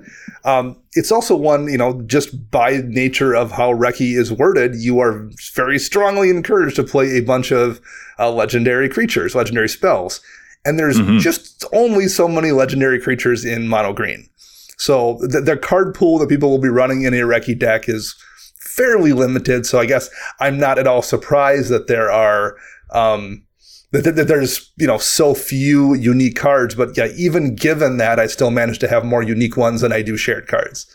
[0.45, 5.01] um, it's also one, you know, just by nature of how Reki is worded, you
[5.01, 7.81] are very strongly encouraged to play a bunch of
[8.19, 10.21] uh, legendary creatures, legendary spells
[10.65, 11.19] and there's mm-hmm.
[11.19, 14.29] just only so many legendary creatures in mono green.
[14.77, 18.15] So the, the, card pool that people will be running in a Reki deck is
[18.59, 19.67] fairly limited.
[19.67, 22.57] So I guess I'm not at all surprised that there are
[22.95, 23.45] um,
[23.91, 26.75] that, that, there's you know so few unique cards.
[26.75, 30.03] But yeah, even given that, I still manage to have more unique ones than I
[30.03, 30.87] do shared cards.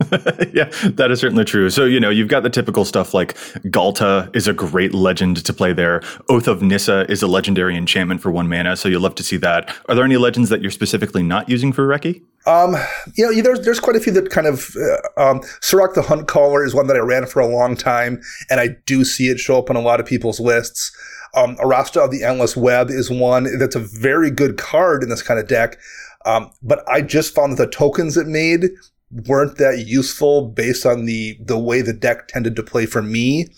[0.52, 1.70] yeah, that is certainly true.
[1.70, 3.34] So, you know, you've got the typical stuff like
[3.66, 6.02] Ghalta is a great legend to play there.
[6.28, 9.36] Oath of Nissa is a legendary enchantment for one mana, so you'll love to see
[9.38, 9.74] that.
[9.88, 12.22] Are there any legends that you're specifically not using for Reki?
[12.46, 12.76] Um,
[13.16, 16.26] you know, there's there's quite a few that kind of uh, um, Surrak the Hunt
[16.26, 18.20] Caller is one that I ran for a long time,
[18.50, 20.90] and I do see it show up on a lot of people's lists.
[21.34, 25.22] Um, Arasta of the Endless Web is one that's a very good card in this
[25.22, 25.78] kind of deck.
[26.24, 28.70] Um, but I just found that the tokens it made
[29.28, 33.48] weren't that useful based on the the way the deck tended to play for me.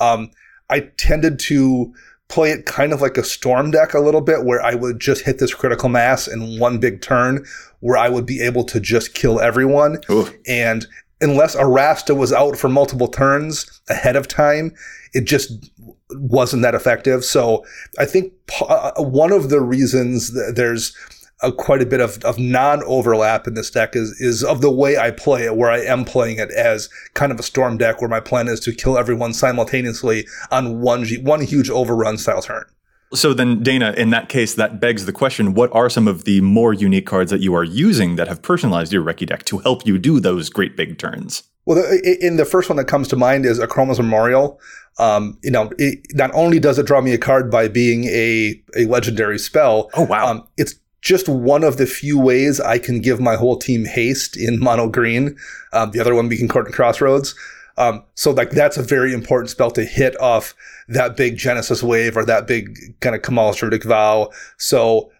[0.00, 0.30] Um,
[0.70, 1.92] I tended to
[2.28, 5.24] play it kind of like a storm deck a little bit, where I would just
[5.24, 7.44] hit this critical mass in one big turn,
[7.80, 9.98] where I would be able to just kill everyone.
[10.10, 10.30] Ooh.
[10.46, 10.86] And
[11.24, 14.74] unless Arasta was out for multiple turns ahead of time,
[15.12, 15.70] it just
[16.10, 17.24] wasn't that effective.
[17.24, 17.64] So
[17.98, 20.94] I think uh, one of the reasons there's
[21.42, 24.96] a, quite a bit of, of non-overlap in this deck is is of the way
[24.96, 28.10] I play it, where I am playing it as kind of a storm deck, where
[28.10, 32.64] my plan is to kill everyone simultaneously on one one huge overrun style turn.
[33.14, 36.40] So then, Dana, in that case, that begs the question: What are some of the
[36.40, 39.86] more unique cards that you are using that have personalized your Reki deck to help
[39.86, 41.44] you do those great big turns?
[41.66, 44.60] Well, in the first one that comes to mind is Akroma's Memorial,
[44.98, 48.60] Um, you know, it, not only does it draw me a card by being a
[48.76, 49.90] a legendary spell.
[49.94, 50.26] Oh, wow.
[50.30, 54.36] Um, it's just one of the few ways I can give my whole team haste
[54.36, 55.36] in mono green.
[55.72, 57.34] Um, the other one being Concordant Crossroads.
[57.76, 60.54] Um, so like that's a very important spell to hit off
[60.88, 64.30] that big Genesis wave or that big kind of Kamahl's Druidic Vow.
[64.58, 65.10] So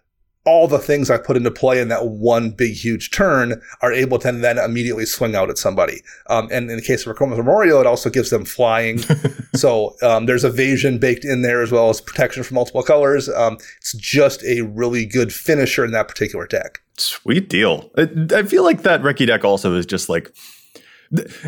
[0.45, 4.19] all the things I put into play in that one big huge turn are able
[4.19, 6.01] to then immediately swing out at somebody.
[6.29, 8.99] Um, and in the case of Akroma's Memorial, it also gives them flying.
[9.55, 13.27] so um, there's evasion baked in there as well as protection from multiple colors.
[13.27, 16.79] Um, it's just a really good finisher in that particular deck.
[16.97, 17.89] Sweet deal.
[17.97, 20.31] I, I feel like that Reki deck also is just like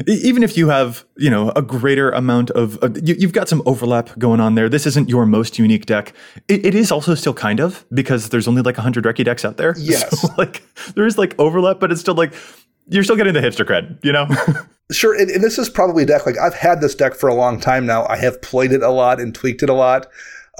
[0.05, 3.61] even if you have you know a greater amount of uh, you, have got some
[3.65, 4.69] overlap going on there.
[4.69, 6.13] This isn't your most unique deck.
[6.47, 9.57] It, it is also still kind of because there's only like 100 Reki decks out
[9.57, 9.75] there.
[9.87, 10.21] Yes.
[10.21, 10.63] so, like
[10.95, 12.33] there is like overlap but it's still like
[12.89, 14.27] you're still getting the hipster cred you know?
[14.91, 17.33] Sure and, and this is probably a deck like i've had this deck for a
[17.33, 18.05] long time now.
[18.07, 20.07] I have played it a lot and tweaked it a lot.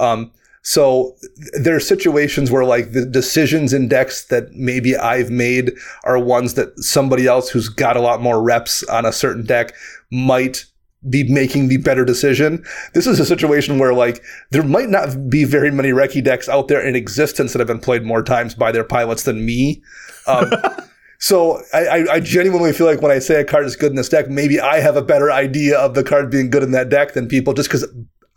[0.00, 1.16] Um, so
[1.52, 5.72] there are situations where like the decisions in decks that maybe I've made
[6.04, 9.72] are ones that somebody else who's got a lot more reps on a certain deck
[10.10, 10.64] might
[11.08, 12.64] be making the better decision.
[12.92, 16.68] This is a situation where like there might not be very many Reki decks out
[16.68, 19.82] there in existence that have been played more times by their pilots than me.
[20.26, 20.50] Um,
[21.18, 24.08] so I, I, genuinely feel like when I say a card is good in this
[24.08, 27.14] deck, maybe I have a better idea of the card being good in that deck
[27.14, 27.86] than people just because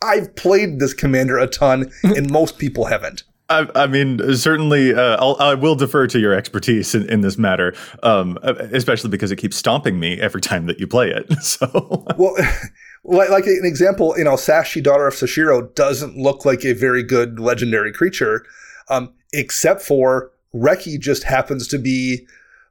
[0.01, 3.23] I've played this commander a ton, and most people haven't.
[3.49, 7.37] I, I, mean, certainly, uh, I'll, I will defer to your expertise in, in this
[7.37, 11.25] matter, um, especially because it keeps stomping me every time that you play it.
[11.41, 12.33] So, well,
[13.03, 17.39] like, an example, you know, Sachi, daughter of Seshiro, doesn't look like a very good
[17.39, 18.45] legendary creature,
[18.89, 22.25] um, except for Reki just happens to be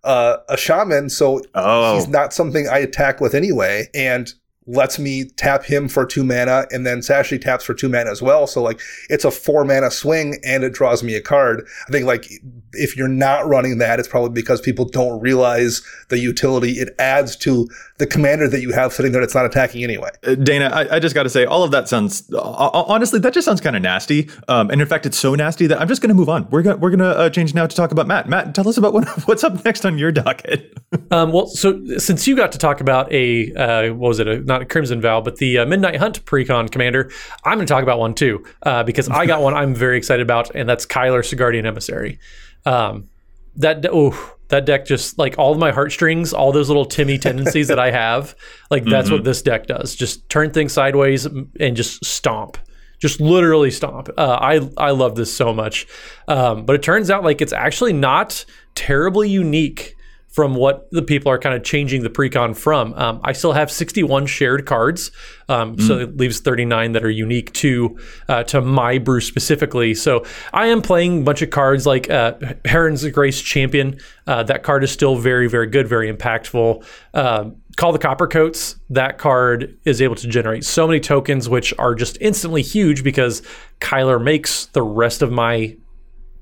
[0.05, 1.97] uh, a shaman, so oh.
[1.97, 3.89] he's not something I attack with anyway.
[3.95, 4.33] And
[4.67, 8.21] lets me tap him for two mana, and then Sachi taps for two mana as
[8.21, 8.47] well.
[8.47, 11.67] So like it's a four mana swing and it draws me a card.
[11.89, 12.31] I think like
[12.73, 17.37] if you're not running that, it's probably because people don't realize the utility it adds
[17.37, 17.69] to
[18.01, 20.11] the commander that you have sitting there that's not attacking anyway.
[20.27, 23.33] Uh, Dana, I, I just got to say, all of that sounds uh, honestly that
[23.33, 24.29] just sounds kind of nasty.
[24.49, 26.49] Um, and in fact, it's so nasty that I'm just going to move on.
[26.51, 28.29] We're gonna we're gonna uh, change now to talk about Matt.
[28.29, 30.77] Matt, tell us about what, what's up next on your docket.
[31.13, 34.27] um, well, so since you got to talk about a uh, what was it?
[34.27, 37.11] A, not a Crimson Vow, but the uh, Midnight Hunt precon commander,
[37.45, 40.23] I'm going to talk about one too uh, because I got one I'm very excited
[40.23, 42.19] about, and that's Kyler Sigardian Emissary.
[42.65, 43.09] Um,
[43.57, 47.69] that oh, that deck just like all of my heartstrings, all those little Timmy tendencies
[47.69, 48.37] that I have,
[48.71, 49.17] like that's mm-hmm.
[49.17, 49.97] what this deck does.
[49.97, 52.59] Just turn things sideways and just stomp
[53.01, 54.11] just literally stomp.
[54.17, 55.87] Uh, I I love this so much,
[56.29, 59.97] um, but it turns out like it's actually not terribly unique
[60.31, 62.95] from what the people are kind of changing the precon from.
[62.95, 65.11] Um, I still have 61 shared cards,
[65.49, 65.87] um, mm.
[65.87, 69.95] so it leaves 39 that are unique to uh, to my brew specifically.
[69.95, 73.99] So I am playing a bunch of cards like uh, Heron's Grace Champion.
[74.27, 76.85] Uh, that card is still very very good, very impactful.
[77.13, 78.77] Um, Call the Coppercoats.
[78.91, 83.43] That card is able to generate so many tokens, which are just instantly huge because
[83.81, 85.77] Kyler makes the rest of my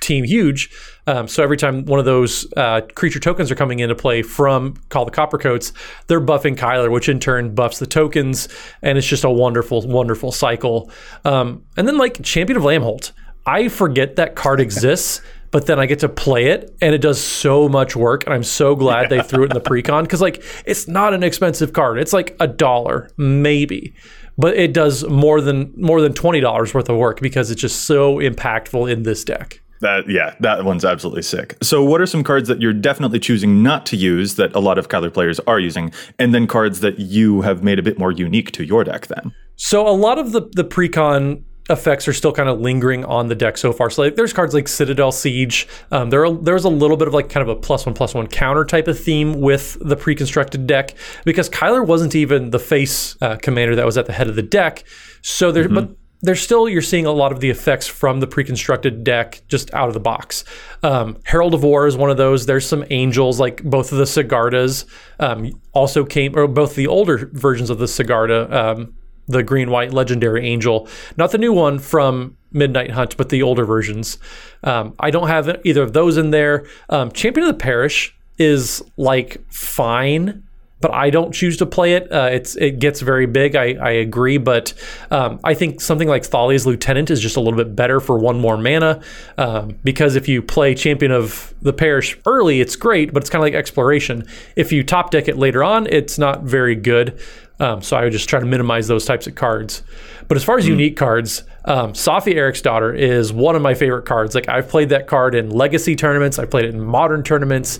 [0.00, 0.70] team huge.
[1.06, 4.74] Um, so every time one of those uh, creature tokens are coming into play from
[4.88, 5.72] Call the Coppercoats,
[6.06, 8.48] they're buffing Kyler, which in turn buffs the tokens,
[8.82, 10.90] and it's just a wonderful, wonderful cycle.
[11.24, 13.12] Um, and then like Champion of Lamholt,
[13.46, 15.22] I forget that card exists.
[15.50, 18.26] but then I get to play it and it does so much work.
[18.26, 21.22] And I'm so glad they threw it in the precon because, like, it's not an
[21.22, 21.98] expensive card.
[21.98, 23.94] It's like a dollar, maybe
[24.38, 27.84] but it does more than more than twenty dollars worth of work because it's just
[27.84, 29.60] so impactful in this deck.
[29.80, 31.56] That yeah, that one's absolutely sick.
[31.62, 34.78] So, what are some cards that you're definitely choosing not to use that a lot
[34.78, 38.12] of Kyler players are using, and then cards that you have made a bit more
[38.12, 39.06] unique to your deck?
[39.06, 43.28] Then, so a lot of the the precon effects are still kind of lingering on
[43.28, 43.90] the deck so far.
[43.90, 45.68] So like, there's cards like Citadel Siege.
[45.90, 48.14] Um, there are, there's a little bit of like kind of a plus one plus
[48.14, 53.20] one counter type of theme with the pre-constructed deck because Kyler wasn't even the face
[53.20, 54.84] uh, commander that was at the head of the deck.
[55.22, 55.74] So there, mm-hmm.
[55.74, 59.72] but there's still you're seeing a lot of the effects from the pre-constructed deck just
[59.72, 60.44] out of the box.
[60.82, 62.46] Um, Herald of War is one of those.
[62.46, 64.84] There's some angels like both of the Sigardas
[65.20, 68.94] um, also came, or both the older versions of the Sigarda, um,
[69.28, 73.64] the green white legendary angel, not the new one from Midnight Hunt, but the older
[73.64, 74.18] versions.
[74.64, 76.66] Um, I don't have either of those in there.
[76.88, 80.47] Um, Champion of the Parish is like fine
[80.80, 82.10] but I don't choose to play it.
[82.12, 83.56] Uh, it's it gets very big.
[83.56, 84.72] I, I agree, but
[85.10, 88.38] um, I think something like Thalia's Lieutenant is just a little bit better for one
[88.38, 89.02] more mana.
[89.36, 93.40] Um, because if you play Champion of the Parish early, it's great, but it's kind
[93.40, 94.24] of like Exploration.
[94.56, 97.18] If you top deck it later on, it's not very good.
[97.60, 99.82] Um, so I would just try to minimize those types of cards.
[100.28, 100.68] But as far as mm.
[100.68, 104.34] unique cards, um, Saffi daughter, is one of my favorite cards.
[104.34, 106.38] Like I've played that card in legacy tournaments.
[106.38, 107.78] I played it in modern tournaments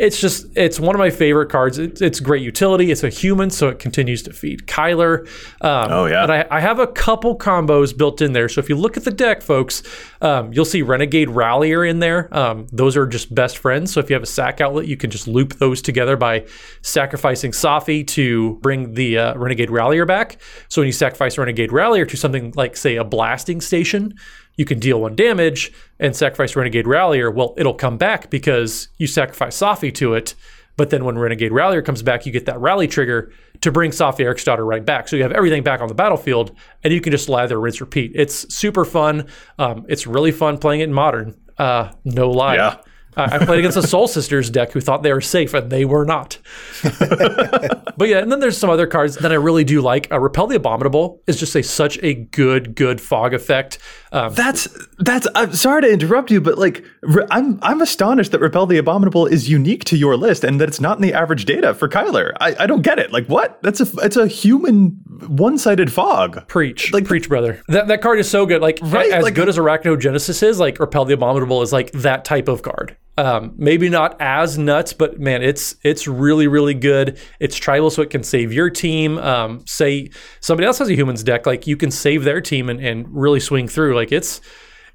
[0.00, 1.78] it's just it's one of my favorite cards.
[1.78, 2.90] It's, it's great utility.
[2.90, 5.26] It's a human, so it continues to feed Kyler.
[5.60, 6.22] Um, oh yeah.
[6.22, 8.48] And I, I, have a couple combos built in there.
[8.48, 9.82] So if you look at the deck, folks,
[10.22, 12.34] um, you'll see Renegade Rallier in there.
[12.34, 13.92] Um, those are just best friends.
[13.92, 16.46] So if you have a sack outlet, you can just loop those together by
[16.80, 20.40] sacrificing Saffi to bring the uh, Renegade Rallier back.
[20.70, 24.12] So when you sacrifice Renegade Rallier to something like say a blasting station,
[24.56, 27.30] you can deal one damage and sacrifice Renegade Rallier.
[27.30, 30.34] Well, it'll come back because you sacrifice Saffi to it.
[30.76, 34.24] But then when Renegade Rallier comes back, you get that rally trigger to bring Saffi
[34.24, 35.06] Eriksdottir right back.
[35.06, 38.12] So you have everything back on the battlefield, and you can just lather, rinse, repeat.
[38.16, 39.28] It's super fun.
[39.58, 41.38] Um, it's really fun playing it in modern.
[41.56, 42.56] Uh, no lie.
[42.56, 42.76] Yeah.
[43.16, 46.04] I played against a Soul Sisters deck who thought they were safe, and they were
[46.04, 46.38] not.
[46.82, 50.10] but yeah, and then there's some other cards that I really do like.
[50.12, 53.78] Uh, Repel the Abominable is just a such a good, good fog effect.
[54.12, 54.68] Um, that's
[54.98, 55.26] that's.
[55.34, 56.84] I'm sorry to interrupt you, but like,
[57.30, 60.80] I'm I'm astonished that Repel the Abominable is unique to your list and that it's
[60.80, 62.32] not in the average data for Kyler.
[62.40, 63.12] I, I don't get it.
[63.12, 63.60] Like, what?
[63.62, 66.46] That's a it's a human one-sided fog.
[66.46, 67.60] Preach, like preach, brother.
[67.68, 68.62] That that card is so good.
[68.62, 69.10] Like, right?
[69.10, 72.62] as like, good as Arachnogenesis is, like Repel the Abominable is like that type of
[72.62, 72.96] card.
[73.18, 77.18] Um, maybe not as nuts, but man, it's it's really really good.
[77.38, 79.18] It's tribal, so it can save your team.
[79.18, 82.80] Um, say somebody else has a humans deck, like you can save their team and,
[82.80, 83.94] and really swing through.
[83.94, 84.40] Like it's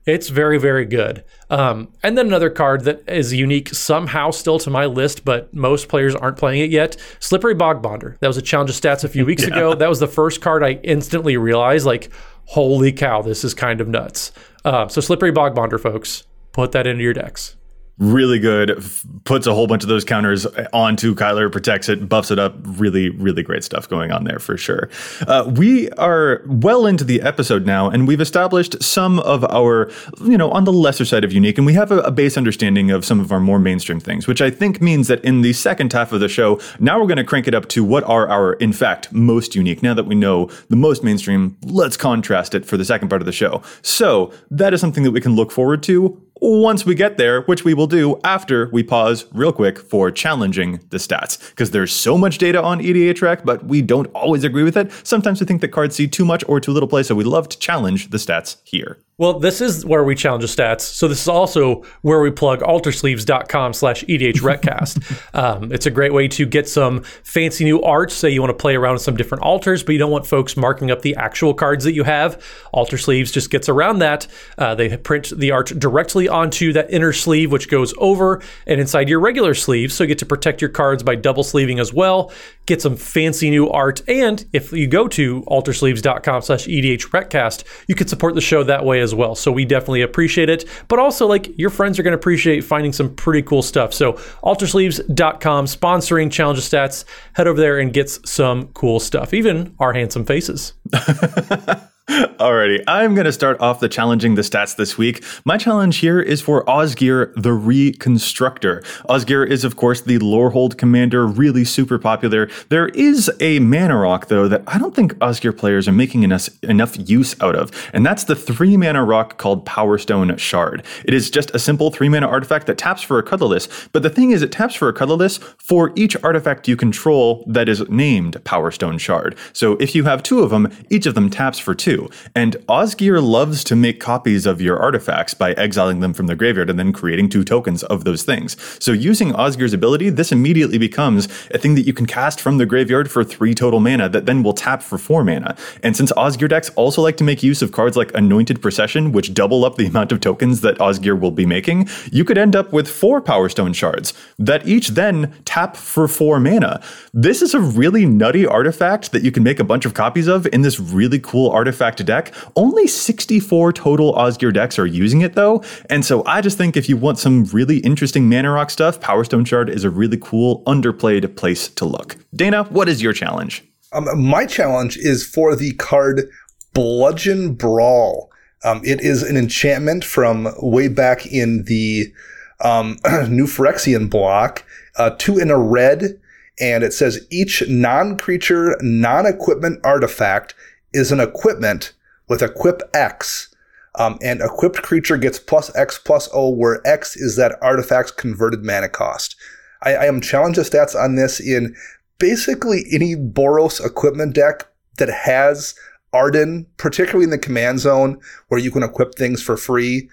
[0.06, 1.24] it's very very good.
[1.50, 5.88] Um, and then another card that is unique somehow still to my list, but most
[5.88, 6.98] players aren't playing it yet.
[7.20, 8.18] Slippery Bogbonder.
[8.20, 9.50] That was a challenge of stats a few weeks yeah.
[9.50, 9.76] ago.
[9.76, 12.12] That was the first card I instantly realized, like,
[12.46, 14.32] holy cow, this is kind of nuts.
[14.64, 17.56] Uh, so Slippery Bogbonder, folks, put that into your decks
[17.98, 18.72] really good.
[18.72, 22.56] F- puts a whole bunch of those counters onto Kyler, protects it, buffs it up.
[22.64, 24.90] Really, really great stuff going on there for sure.
[25.28, 29.90] Uh, we are well into the episode now, and we've established some of our,
[30.22, 32.92] you know, on the lesser side of unique, and we have a, a base understanding
[32.92, 35.92] of some of our more mainstream things, which I think means that in the second
[35.94, 38.54] half of the show, now we're going to crank it up to what are our,
[38.54, 39.82] in fact, most unique.
[39.82, 43.26] Now that we know the most mainstream, let's contrast it for the second part of
[43.26, 43.62] the show.
[43.82, 47.64] So that is something that we can look forward to once we get there, which
[47.64, 51.50] we will do after we pause real quick for challenging the stats.
[51.50, 54.92] Because there's so much data on EDHREC, but we don't always agree with it.
[55.04, 57.50] Sometimes we think that cards see too much or too little play, so we love
[57.50, 58.98] to challenge the stats here.
[59.18, 60.82] Well, this is where we challenge the stats.
[60.82, 65.34] So this is also where we plug altersleeves.com slash EDHRECast.
[65.34, 68.12] um, it's a great way to get some fancy new art.
[68.12, 70.58] Say you want to play around with some different alters, but you don't want folks
[70.58, 72.44] marking up the actual cards that you have.
[72.74, 74.28] Alter Sleeves just gets around that.
[74.58, 79.08] Uh, they print the art directly onto that inner sleeve, which goes over and inside
[79.08, 79.94] your regular sleeve.
[79.94, 82.34] So you get to protect your cards by double sleeving as well.
[82.66, 84.02] Get some fancy new art.
[84.08, 89.02] And if you go to altersleeves.com slash EDHRECast, you can support the show that way
[89.02, 89.36] as well.
[89.36, 90.66] So we definitely appreciate it.
[90.88, 93.94] But also, like, your friends are going to appreciate finding some pretty cool stuff.
[93.94, 97.06] So altersleeves.com, sponsoring Challenge of Stats.
[97.34, 100.74] Head over there and get some cool stuff, even our handsome faces.
[102.08, 105.24] Alrighty, I'm going to start off the challenging the stats this week.
[105.44, 108.82] My challenge here is for Osgir the Reconstructor.
[109.10, 112.48] Osgir is, of course, the Lorehold commander, really super popular.
[112.70, 116.48] There is a mana rock, though, that I don't think Osgir players are making enough,
[116.62, 120.86] enough use out of, and that's the three mana rock called Powerstone Shard.
[121.06, 124.12] It is just a simple three mana artifact that taps for a colorless, but the
[124.12, 128.36] thing is, it taps for a colorless for each artifact you control that is named
[128.44, 129.36] Powerstone Shard.
[129.54, 131.95] So if you have two of them, each of them taps for two.
[132.34, 136.70] And Osgir loves to make copies of your artifacts by exiling them from the graveyard
[136.70, 138.58] and then creating two tokens of those things.
[138.84, 142.66] So using Osgir's ability, this immediately becomes a thing that you can cast from the
[142.66, 145.56] graveyard for three total mana that then will tap for four mana.
[145.84, 149.34] And since Osgir decks also like to make use of cards like Anointed Procession, which
[149.34, 152.74] double up the amount of tokens that Osgir will be making, you could end up
[152.74, 156.82] with four Powerstone shards that each then tap for four mana.
[157.14, 160.48] This is a really nutty artifact that you can make a bunch of copies of
[160.48, 162.34] in this really cool artifact deck.
[162.56, 166.90] Only 64 total Osgir decks are using it though, and so I just think if
[166.90, 171.36] you want some really interesting mana rock stuff, Powerstone Shard is a really cool, underplayed
[171.36, 172.18] place to look.
[172.36, 173.64] Dana, what is your challenge?
[173.94, 176.30] Um, my challenge is for the card
[176.74, 178.30] Bludgeon Brawl.
[178.64, 182.12] Um, it is an enchantment from way back in the
[182.60, 182.98] um,
[183.30, 184.64] New Phyrexian block.
[184.98, 186.20] Uh, two in a red,
[186.60, 190.56] and it says each non creature, non equipment artifact
[190.96, 191.94] is an equipment
[192.28, 193.50] with equip X.
[193.98, 198.64] Um, and equipped creature gets plus X plus O, where X is that artifact's converted
[198.64, 199.36] mana cost.
[199.84, 201.76] I, I am challenging stats on this in
[202.18, 204.68] basically any Boros equipment deck
[204.98, 205.76] that has
[206.14, 210.10] Ardenn, particularly in the command zone where you can equip things for free,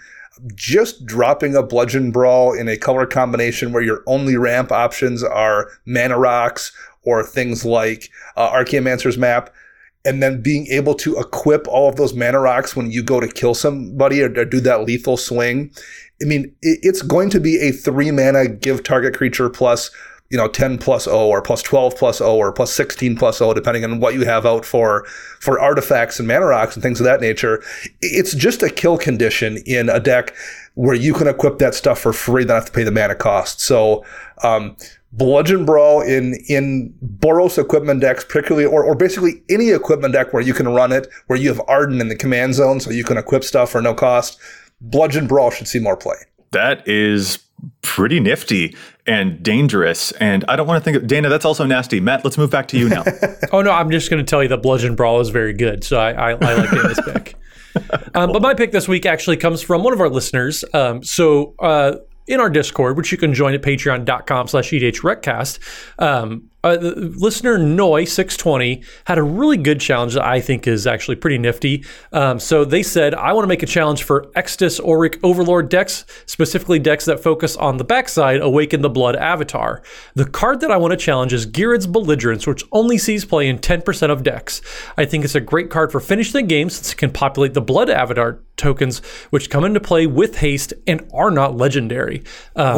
[0.55, 5.71] just dropping a bludgeon brawl in a color combination where your only ramp options are
[5.87, 6.73] mana rocks
[7.05, 9.53] or things like uh, Archaeomancer's map,
[10.05, 13.29] and then being able to equip all of those mana rocks when you go to
[13.29, 15.71] kill somebody or, or do that lethal swing.
[16.21, 19.91] I mean, it, it's going to be a three mana give target creature plus
[20.33, 23.53] you know 10 plus O or plus 12 plus O or plus 16 plus O
[23.53, 25.05] depending on what you have out for
[25.39, 27.63] for artifacts and mana rocks and things of that nature
[28.01, 30.35] it's just a kill condition in a deck
[30.75, 33.61] where you can equip that stuff for free don't have to pay the mana cost
[33.61, 34.03] so
[34.43, 34.75] um,
[35.13, 40.43] Bludgeon Brawl in in Boros equipment decks, particularly, or, or basically any equipment deck where
[40.43, 43.17] you can run it, where you have Ardenn in the command zone, so you can
[43.19, 44.39] equip stuff for no cost.
[44.81, 46.17] Bludgeon Brawl should see more play.
[46.53, 47.39] That is
[47.83, 50.13] pretty nifty and dangerous.
[50.13, 52.01] And I don't want to think of Dana, that's also nasty.
[52.01, 53.05] Matt, let's move back to you now.
[53.53, 55.85] oh, no, I'm just going to tell you that Bludgeon Brawl is very good.
[55.85, 57.37] So I, I, I like Dana's pick.
[58.15, 60.63] Um, but my pick this week actually comes from one of our listeners.
[60.75, 61.95] Um, so uh,
[62.27, 65.59] in our Discord, which you can join at patreon.com slash edhrecast,
[65.99, 71.39] um, uh, listener Noi620 had a really good challenge that I think is actually pretty
[71.39, 71.85] nifty.
[72.13, 76.05] Um, so they said, I want to make a challenge for Extus Oriq Overlord decks,
[76.27, 79.83] specifically decks that focus on the backside, Awaken the Blood Avatar.
[80.15, 83.59] The card that I want to challenge is Ghired's Belligerence, which only sees play in
[83.59, 84.61] 10% of decks.
[84.97, 87.61] I think it's a great card for finishing the game since it can populate the
[87.61, 89.01] Blood Avatar tokens,
[89.31, 92.23] which come into play with haste and are not legendary.
[92.55, 92.77] Um,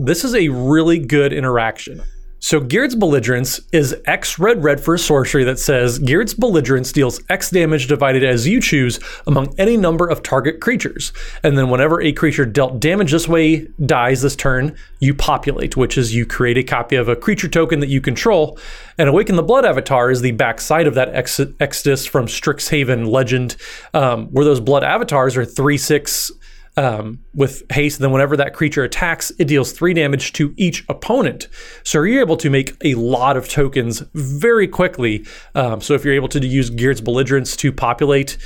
[0.00, 2.02] this is a really good interaction.
[2.44, 7.18] So Ghired's Belligerence is X red red for a sorcery that says Ghired's Belligerence deals
[7.30, 11.14] X damage divided as you choose among any number of target creatures.
[11.42, 15.96] And then whenever a creature dealt damage this way dies this turn, you populate, which
[15.96, 18.58] is you create a copy of a creature token that you control.
[18.98, 23.56] And Awaken the Blood Avatar is the backside of that Ex- Exodus from Strixhaven legend,
[23.94, 26.30] um, where those blood avatars are 3 6
[26.76, 27.98] um, with haste.
[27.98, 31.48] Then, whenever that creature attacks, it deals three damage to each opponent.
[31.82, 35.24] So you're able to make a lot of tokens very quickly.
[35.54, 38.38] Um, so if you're able to use Ghired's Belligerence to populate,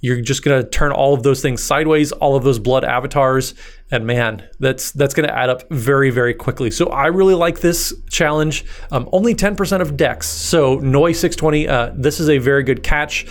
[0.00, 3.54] you're just going to turn all of those things sideways, all of those blood avatars,
[3.90, 6.70] and man, that's that's going to add up very very quickly.
[6.70, 8.64] So I really like this challenge.
[8.90, 10.28] Um, only 10% of decks.
[10.28, 13.26] So Noi 620, uh, this is a very good catch.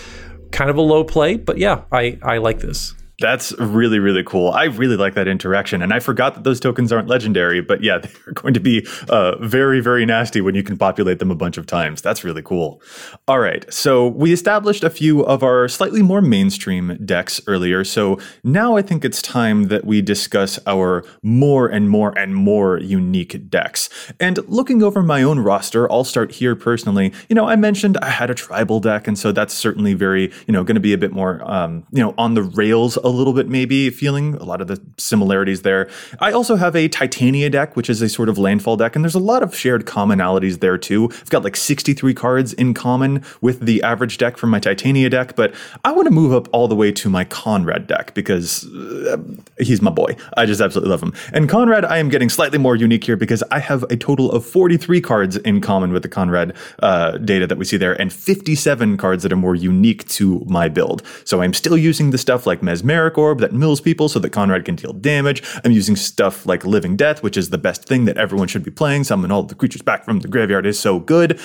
[0.52, 2.94] Kind of a low play, but yeah, I I like this.
[3.20, 4.50] That's really, really cool.
[4.52, 5.82] I really like that interaction.
[5.82, 9.38] And I forgot that those tokens aren't legendary, but yeah, they're going to be uh,
[9.38, 12.02] very, very nasty when you can populate them a bunch of times.
[12.02, 12.82] That's really cool.
[13.28, 13.72] All right.
[13.74, 17.84] So we established a few of our slightly more mainstream decks earlier.
[17.84, 22.80] So now I think it's time that we discuss our more and more and more
[22.80, 23.90] unique decks.
[24.20, 27.14] And looking over my own roster, I'll start here personally.
[27.30, 30.52] You know, I mentioned I had a tribal deck, and so that's certainly very, you
[30.52, 33.34] know, going to be a bit more, um, you know, on the rails a little
[33.34, 35.88] bit, maybe feeling a lot of the similarities there.
[36.20, 39.16] I also have a Titania deck, which is a sort of landfall deck, and there's
[39.16, 41.10] a lot of shared commonalities there too.
[41.12, 45.36] I've got like 63 cards in common with the average deck from my Titania deck,
[45.36, 45.54] but
[45.86, 49.18] I want to move up all the way to my Konrad deck because uh,
[49.60, 50.16] he's my boy.
[50.36, 51.14] I just absolutely love him.
[51.32, 54.44] And Konrad, I am getting slightly more unique here because I have a total of
[54.44, 58.98] 43 cards in common with the Konrad uh, data that we see there, and 57
[58.98, 61.04] cards that are more unique to my build.
[61.24, 64.32] So I'm still using the stuff like Mesmer Mesmeric Orb that mills people so that
[64.32, 65.44] Konrad can deal damage.
[65.64, 68.72] I'm using stuff like Living Death, which is the best thing that everyone should be
[68.72, 69.04] playing.
[69.04, 71.40] Summon all the creatures back from the graveyard is so good.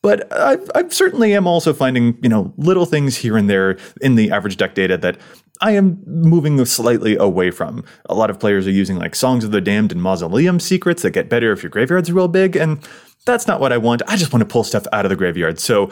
[0.00, 4.14] But I, I certainly am also finding, you know, little things here and there in
[4.16, 5.16] the average deck data that
[5.60, 7.84] I am moving slightly away from.
[8.06, 11.10] A lot of players are using like Songs of the Damned and Mausoleum secrets that
[11.10, 12.78] get better if your graveyard's real big, and
[13.26, 14.02] that's not what I want.
[14.08, 15.60] I just want to pull stuff out of the graveyard.
[15.60, 15.90] So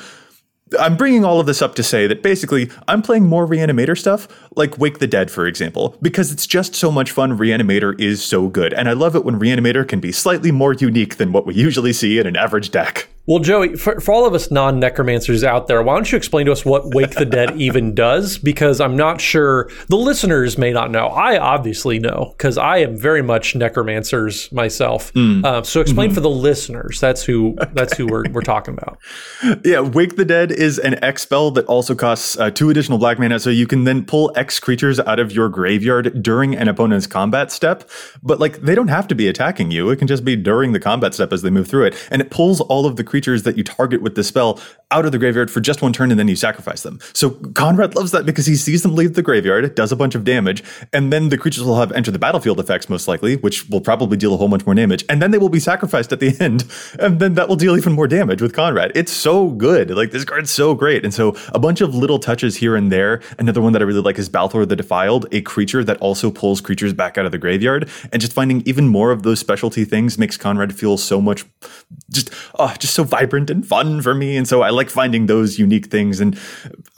[0.79, 4.29] I'm bringing all of this up to say that basically I'm playing more Reanimator stuff,
[4.57, 7.37] like Wake the Dead, for example, because it's just so much fun.
[7.37, 8.73] Reanimator is so good.
[8.75, 11.93] And I love it when Reanimator can be slightly more unique than what we usually
[11.93, 13.09] see in an average deck.
[13.27, 16.47] Well, Joey, for, for all of us non necromancers out there, why don't you explain
[16.47, 18.39] to us what Wake the Dead even does?
[18.39, 21.07] Because I'm not sure the listeners may not know.
[21.09, 25.13] I obviously know because I am very much necromancers myself.
[25.13, 25.45] Mm.
[25.45, 26.15] Uh, so explain mm-hmm.
[26.15, 26.99] for the listeners.
[26.99, 27.57] That's who.
[27.61, 27.71] Okay.
[27.75, 28.99] That's who we're we're talking about.
[29.63, 33.19] Yeah, Wake the Dead is an X spell that also costs uh, two additional black
[33.19, 37.07] mana, so you can then pull X creatures out of your graveyard during an opponent's
[37.07, 37.89] combat step.
[38.23, 40.81] But like they don't have to be attacking you; it can just be during the
[40.81, 43.59] combat step as they move through it, and it pulls all of the creatures that
[43.59, 46.29] you target with the spell out of the graveyard for just one turn and then
[46.29, 46.99] you sacrifice them.
[47.13, 50.15] So Konrad loves that because he sees them leave the graveyard, it does a bunch
[50.15, 53.69] of damage, and then the creatures will have enter the battlefield effects most likely, which
[53.69, 56.21] will probably deal a whole bunch more damage, and then they will be sacrificed at
[56.21, 56.65] the end,
[56.99, 58.93] and then that will deal even more damage with Konrad.
[58.95, 59.91] It's so good.
[59.91, 61.05] Like this card's so great.
[61.05, 63.21] And so a bunch of little touches here and there.
[63.39, 66.61] Another one that I really like is Balthor the Defiled, a creature that also pulls
[66.61, 70.19] creatures back out of the graveyard, and just finding even more of those specialty things
[70.19, 71.45] makes Konrad feel so much
[72.11, 74.37] just oh, just so vibrant and fun for me.
[74.37, 76.39] And so I like finding those unique things and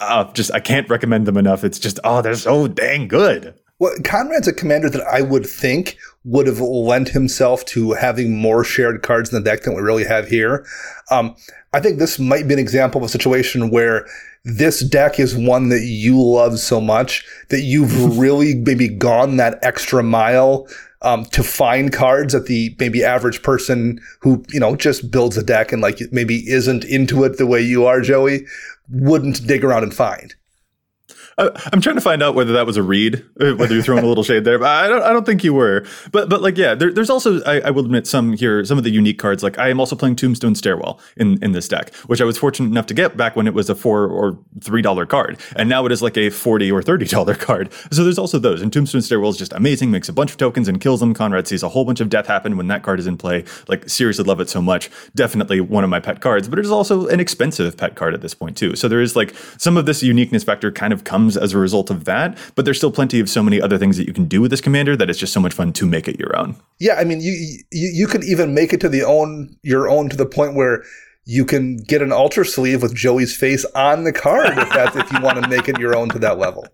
[0.01, 1.65] uh, just I can't recommend them enough.
[1.65, 3.55] It's just oh, they're so dang good.
[3.79, 8.63] Well, Konrad's a commander that I would think would have lent himself to having more
[8.63, 10.65] shared cards in the deck than we really have here.
[11.11, 11.35] Um,
[11.73, 14.07] I think this might be an example of a situation where
[14.45, 19.59] this deck is one that you love so much that you've really maybe gone that
[19.63, 20.69] extra mile
[21.03, 25.43] um, to find cards that the maybe average person who you know just builds a
[25.43, 28.47] deck and like maybe isn't into it the way you are, Joey,
[28.89, 30.35] wouldn't dig around and find.
[31.39, 34.07] I'm trying to find out whether that was a read, uh, whether you're throwing a
[34.07, 34.59] little shade there.
[34.59, 35.87] But I don't, I don't think you were.
[36.11, 38.85] But, but like, yeah, there, there's also, I, I, will admit, some here, some of
[38.85, 39.43] the unique cards.
[39.43, 42.69] Like, I am also playing Tombstone Stairwell in, in this deck, which I was fortunate
[42.69, 45.87] enough to get back when it was a four or three dollar card, and now
[45.87, 47.73] it is like a forty or thirty dollar card.
[47.91, 48.63] So there's also those.
[48.63, 49.91] And Tombstone Stairwell is just amazing.
[49.91, 51.15] Makes a bunch of tokens and kills them.
[51.15, 53.45] Konrad sees a whole bunch of death happen when that card is in play.
[53.69, 54.91] Like, seriously, love it so much.
[55.15, 56.49] Definitely one of my pet cards.
[56.49, 58.77] But it is also an expensive pet card at this point too.
[58.77, 61.91] So there is like some of this uniqueness factor kind of comes as a result
[61.91, 64.41] of that, but there's still plenty of so many other things that you can do
[64.41, 66.57] with this commander that it's just so much fun to make it your own.
[66.79, 67.33] Yeah, I mean, you
[67.71, 70.83] you, you could even make it to the own your own to the point where
[71.25, 75.13] you can get an Alter Sleeve with Joey's face on the card if that's if
[75.13, 76.67] you want to make it your own to that level.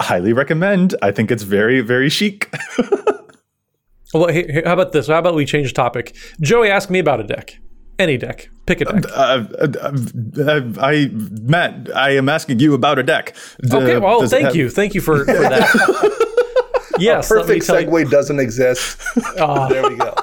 [0.00, 0.94] Highly recommend.
[1.02, 2.52] I think it's very very chic.
[4.14, 5.08] well, hey, how about this?
[5.08, 6.16] How about we change topic?
[6.40, 7.58] Joey, ask me about a deck.
[7.98, 8.48] Any deck.
[8.66, 9.04] Pick a deck.
[9.10, 9.92] Uh, uh,
[10.40, 13.36] uh, I, Matt, I am asking you about a deck.
[13.72, 14.56] okay, well, thank have...
[14.56, 14.70] you.
[14.70, 16.94] Thank you for, for that.
[16.98, 17.28] yes.
[17.28, 18.08] A perfect segue you.
[18.08, 19.00] doesn't exist.
[19.38, 19.68] Oh.
[19.68, 20.14] There we go.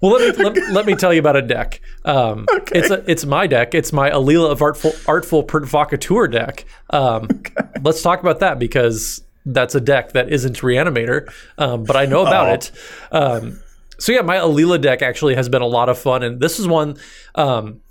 [0.00, 1.82] well, let me let, let, me tell you about a deck.
[2.06, 2.78] Um, okay.
[2.78, 3.74] It's a, it's my deck.
[3.74, 6.64] It's my Alela of Artful Artful Provocateur deck.
[6.88, 7.54] Um, okay.
[7.82, 12.22] Let's talk about that because that's a deck that isn't Reanimator, um, but I know
[12.22, 12.54] about oh.
[12.54, 12.70] it.
[14.02, 16.66] So yeah, my Alela deck actually has been a lot of fun, and this is
[16.66, 16.96] one.
[17.36, 17.82] Um,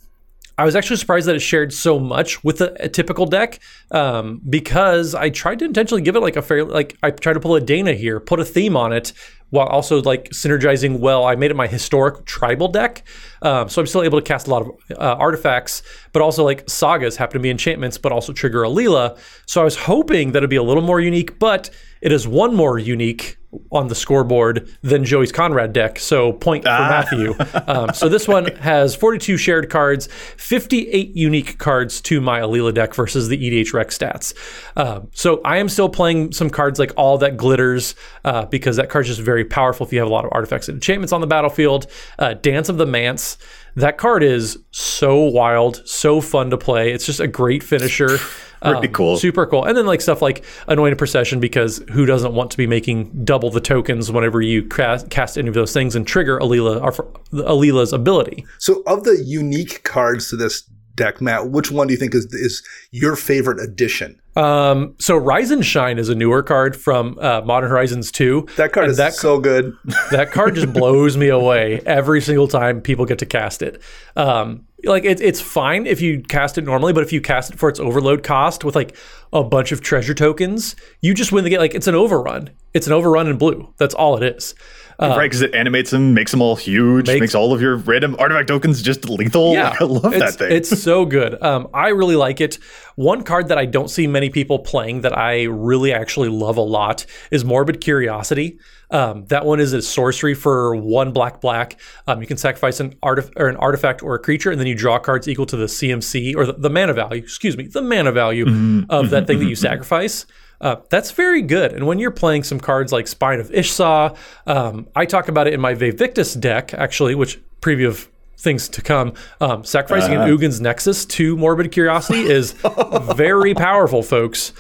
[0.57, 4.41] I was actually surprised that it shared so much with a, a typical deck um,
[4.49, 7.55] because I tried to intentionally give it like a fair, like I tried to pull
[7.55, 9.14] a Dana here, put a theme on it,
[9.51, 11.24] while also like synergizing well.
[11.24, 13.07] I made it my historic tribal deck,
[13.41, 15.82] um, so I'm still able to cast a lot of uh, artifacts,
[16.12, 19.18] but also like sagas happen to be enchantments, but also trigger Alela.
[19.45, 21.70] So I was hoping that it'd be a little more unique, but
[22.02, 23.38] it is one more unique
[23.72, 25.99] on the scoreboard than Joey's Konrad deck.
[25.99, 26.78] So point ah.
[26.78, 27.36] for Matthew.
[27.68, 32.93] Um, so this one has 42 shared cards, 58 unique cards to my Alela deck
[32.93, 34.34] versus the EDH Rec stats.
[34.76, 38.89] Uh, so I am still playing some cards like All That Glitters uh, because that
[38.89, 41.28] card's just very powerful if you have a lot of artifacts and enchantments on the
[41.28, 41.88] battlefield.
[42.18, 43.38] Uh, Dance of the Manse.
[43.76, 46.91] That card is so wild, so fun to play.
[46.91, 48.18] It's just a great finisher.
[48.62, 49.18] Pretty um, cool.
[49.18, 49.66] Super cool.
[49.66, 53.49] And then like stuff like Anointed Procession because who doesn't want to be making double
[53.49, 56.91] the tokens whenever you cast, cast any of those things and trigger Alela or
[57.32, 58.45] Alela's ability.
[58.59, 62.26] So of the unique cards to this deck, Matt, which one do you think is
[62.34, 64.22] is your favorite addition?
[64.36, 68.47] Um, so Rise and Shine is a newer card from uh, Modern Horizons 2.
[68.55, 69.76] That card is that, so good.
[70.12, 73.82] that card just blows me away every single time people get to cast it.
[74.16, 77.59] Um, like it's it's fine if you cast it normally, but if you cast it
[77.59, 78.95] for its overload cost with like
[79.34, 81.59] a bunch of treasure tokens, you just win the game.
[81.59, 82.49] Like it's an overrun.
[82.73, 83.73] It's an overrun in blue.
[83.77, 84.55] That's all it is.
[85.02, 87.78] Uh, right, because it animates them, makes them all huge, makes, makes, all of your
[87.78, 89.54] random artifact tokens just lethal.
[89.62, 90.52] Yeah, I love that thing.
[90.52, 91.41] it's so good.
[91.41, 92.58] Um, I really like it.
[92.95, 96.62] One card that I don't see many people playing that I really actually love a
[96.62, 98.60] lot is Morbid Curiosity.
[98.91, 101.80] Um, that one is a sorcery for one black black.
[102.08, 104.76] Um, you can sacrifice an, artif- or an artifact or a creature, and then you
[104.76, 107.24] draw cards equal to the CMC or the, the mana value.
[107.24, 108.84] Excuse me, the mana value mm-hmm.
[108.89, 109.62] of that thing that you mm-hmm.
[109.62, 110.26] sacrifice.
[110.62, 111.74] Uh, that's very good.
[111.74, 115.47] And when you're playing some cards like Spine of Ish Sah, um, I talk about
[115.47, 118.07] it in my Vivictus deck, actually, which preview of
[118.38, 119.14] things to come.
[119.39, 120.24] Um, sacrificing uh-huh.
[120.24, 122.51] an Ugin's Nexus to Morbid Curiosity is
[123.16, 124.53] very powerful, folks.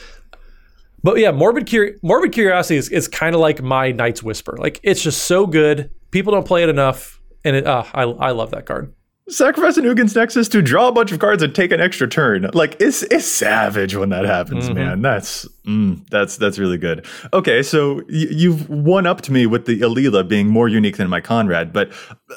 [1.03, 4.55] But yeah, Morbid, Cur- Morbid Curiosity is, is kind of like my Night's Whisper.
[4.57, 5.91] Like, it's just so good.
[6.09, 7.19] People don't play it enough.
[7.43, 8.93] And it, uh, I, I love that card.
[9.29, 12.49] Sacrifice an Ugin's Nexus to draw a bunch of cards and take an extra turn.
[12.53, 14.73] Like it's it's savage when that happens, mm-hmm.
[14.73, 15.01] man.
[15.01, 17.05] That's mm, that's that's really good.
[17.31, 21.07] Okay, so y- you've one up to me with the Alela being more unique than
[21.09, 21.91] my Konrad, but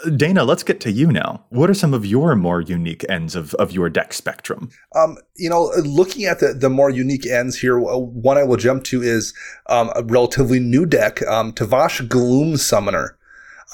[0.05, 1.45] uh, Dana, let's get to you now.
[1.49, 4.71] What are some of your more unique ends of, of your deck spectrum?
[4.95, 8.85] Um, you know, looking at the the more unique ends here, one I will jump
[8.85, 9.35] to is
[9.69, 13.17] um, a relatively new deck, um, Tivash Gloom Summoner.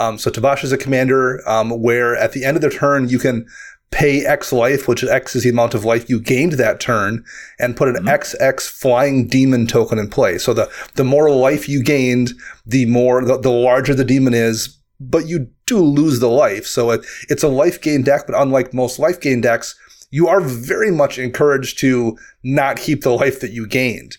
[0.00, 3.18] Um, so Tivash is a commander um, where at the end of the turn you
[3.18, 3.46] can
[3.90, 7.24] pay X life, which X is the amount of life you gained that turn,
[7.58, 8.08] and put an mm-hmm.
[8.08, 10.38] XX flying demon token in play.
[10.38, 12.32] So the the more life you gained,
[12.64, 16.66] the more the, the larger the demon is, but you do lose the life.
[16.66, 19.78] So it, it's a life gain deck, but unlike most life gain decks,
[20.10, 24.16] you are very much encouraged to not keep the life that you gained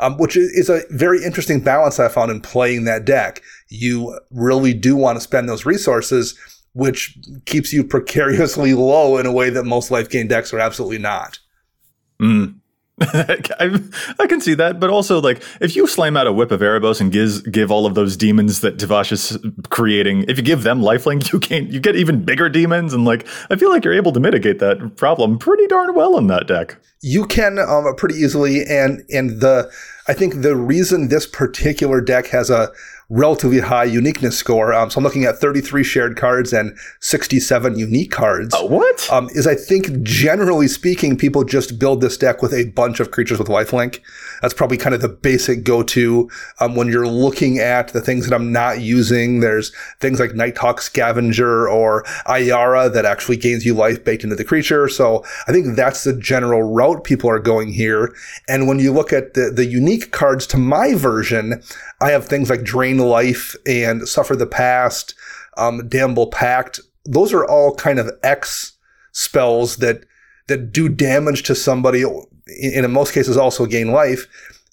[0.00, 3.42] um, which is a very interesting balance I found in playing that deck.
[3.68, 6.38] You really do want to spend those resources,
[6.72, 10.98] which keeps you precariously low in a way that most life gain decks are absolutely
[10.98, 11.38] not.
[12.20, 12.60] Mm.
[13.00, 13.78] I,
[14.18, 16.98] I, can see that, but also like if you slam out a whip of Erebos
[16.98, 19.36] and gives give all of those demons that Tivash is
[19.68, 23.26] creating, if you give them lifelink, you can you get even bigger demons, and like
[23.50, 26.78] I feel like you're able to mitigate that problem pretty darn well in that deck.
[27.02, 29.70] You can um, pretty easily, and and the
[30.08, 32.72] I think the reason this particular deck has a
[33.08, 34.74] relatively high uniqueness score.
[34.74, 38.54] Um, so I'm looking at 33 shared cards and 67 unique cards.
[38.54, 39.08] Uh, what?
[39.10, 43.10] Um, is I think generally speaking, people just build this deck with a bunch of
[43.10, 44.00] creatures with lifelink.
[44.42, 46.30] That's probably kind of the basic go-to
[46.60, 49.40] um, when you're looking at the things that I'm not using.
[49.40, 54.44] There's things like Nighthawk Scavenger or Ayara that actually gains you life baked into the
[54.44, 54.88] creature.
[54.88, 58.14] So I think that's the general route people are going here.
[58.48, 61.62] And when you look at the, the unique cards to my version,
[62.00, 65.14] I have things like Drain Life and Suffer the Past,
[65.56, 66.80] um, Damnable Pact.
[67.04, 68.72] Those are all kind of X
[69.12, 70.04] spells that
[70.48, 74.26] that do damage to somebody, and in most cases also gain life.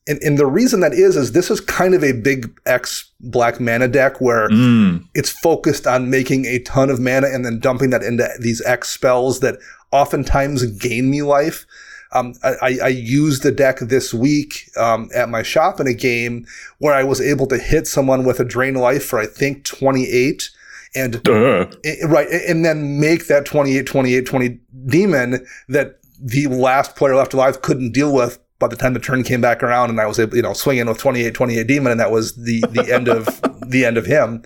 [0.06, 3.62] And, and, the reason that is is this is kind of a big X black
[3.62, 5.02] mana deck where mm.
[5.14, 8.90] it's focused on making a ton of mana and then dumping that into these X
[8.90, 9.60] spells that
[9.92, 11.66] oftentimes gain me life.
[12.12, 16.46] Um, I, I, used the deck this week um, at my shop in a game
[16.78, 20.52] where I was able to hit someone with a drain life for I think 28
[20.96, 27.16] and it, right and then make that 28 28 20 demon that the last player
[27.16, 30.06] left alive couldn't deal with by the time the turn came back around and I
[30.06, 33.10] was able, you know, swinging with 28, 28 demon and that was the, the end
[33.10, 33.26] of
[33.68, 34.44] the end of him.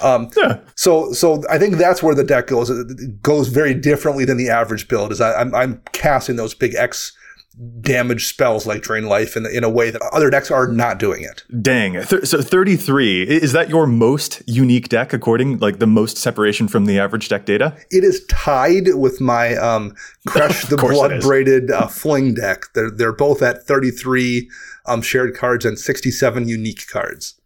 [0.00, 0.60] Um, yeah.
[0.76, 2.70] So, so I think that's where the deck goes.
[2.70, 5.10] It goes very differently than the average build.
[5.10, 7.15] Is I, am I'm, I'm casting those big X
[7.80, 11.22] damage spells like drain life in, in a way that other decks are not doing
[11.22, 11.44] it.
[11.62, 12.02] Dang.
[12.02, 16.98] So 33 is that your most unique deck according like the most separation from the
[16.98, 17.76] average deck data?
[17.90, 19.94] It is tied with my um,
[20.26, 22.64] Crush the Blood Braided uh, Fling deck.
[22.74, 24.50] They're they're both at 33
[24.86, 27.40] um, shared cards and 67 unique cards.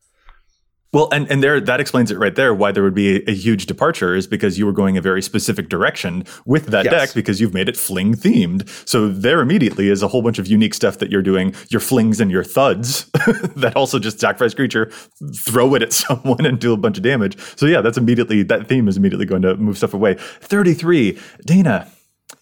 [0.92, 3.34] Well, and, and there that explains it right there why there would be a, a,
[3.34, 6.92] huge departure is because you were going a very specific direction with that yes.
[6.92, 8.68] deck because you've made it fling themed.
[8.88, 12.20] So there immediately is a whole bunch of unique stuff that you're doing, your flings
[12.20, 13.04] and your thuds
[13.56, 14.90] that also just sacrifice creature,
[15.36, 17.38] throw it at someone and do a bunch of damage.
[17.56, 20.14] So yeah, that's immediately that theme is immediately going to move stuff away.
[20.14, 21.88] 33, Dana,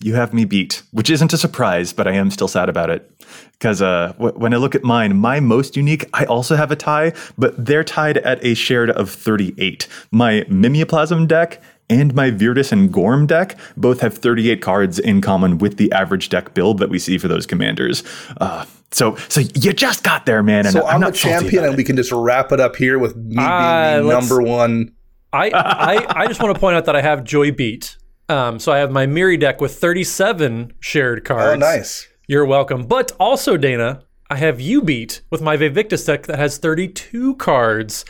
[0.00, 3.10] you have me beat, which isn't a surprise, but I am still sad about it.
[3.52, 6.76] Because uh, w- when I look at mine, my most unique, I also have a
[6.76, 9.88] tie, but they're tied at a shared of 38.
[10.12, 15.58] My Mimeoplasm deck and my Virtus and Gorm deck both have 38 cards in common
[15.58, 18.04] with the average deck build that we see for those commanders.
[18.40, 20.66] Uh, so, so you just got there, man.
[20.66, 23.16] And so I'm, I'm the champion, and we can just wrap it up here with
[23.16, 24.92] me uh, being number one.
[25.32, 27.96] I, I, I just want to point out that I have Joy beat.
[28.28, 31.52] Um, so I have my Miri deck with 37 shared cards.
[31.54, 32.08] Oh, nice.
[32.26, 32.86] You're welcome.
[32.86, 38.04] But also, Dana, I have you beat with my Vivictus deck that has 32 cards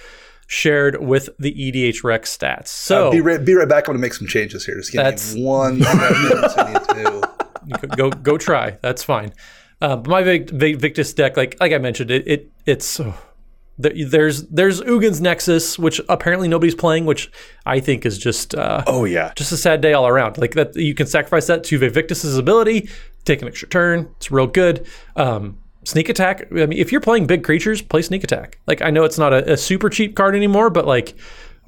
[0.49, 2.69] shared with the EDH Rec stats.
[2.69, 3.87] So uh, be, right, be right back.
[3.87, 4.75] I'm going to make some changes here.
[4.77, 5.79] Just give that's, me one.
[7.97, 8.79] go go try.
[8.83, 9.33] That's fine.
[9.81, 12.99] Uh, but my Victus deck, like like I mentioned, it, it it's.
[12.99, 13.15] Oh,
[13.79, 17.31] there's there's Ugin's Nexus, which apparently nobody's playing, which
[17.65, 20.39] I think is just uh, oh yeah, just a sad day all around.
[20.39, 22.89] Like that, you can sacrifice that to Vivictus's ability,
[23.25, 24.11] take an extra turn.
[24.17, 24.87] It's real good.
[25.15, 26.49] Um, sneak attack.
[26.51, 28.59] I mean, if you're playing big creatures, play sneak attack.
[28.67, 31.17] Like I know it's not a, a super cheap card anymore, but like.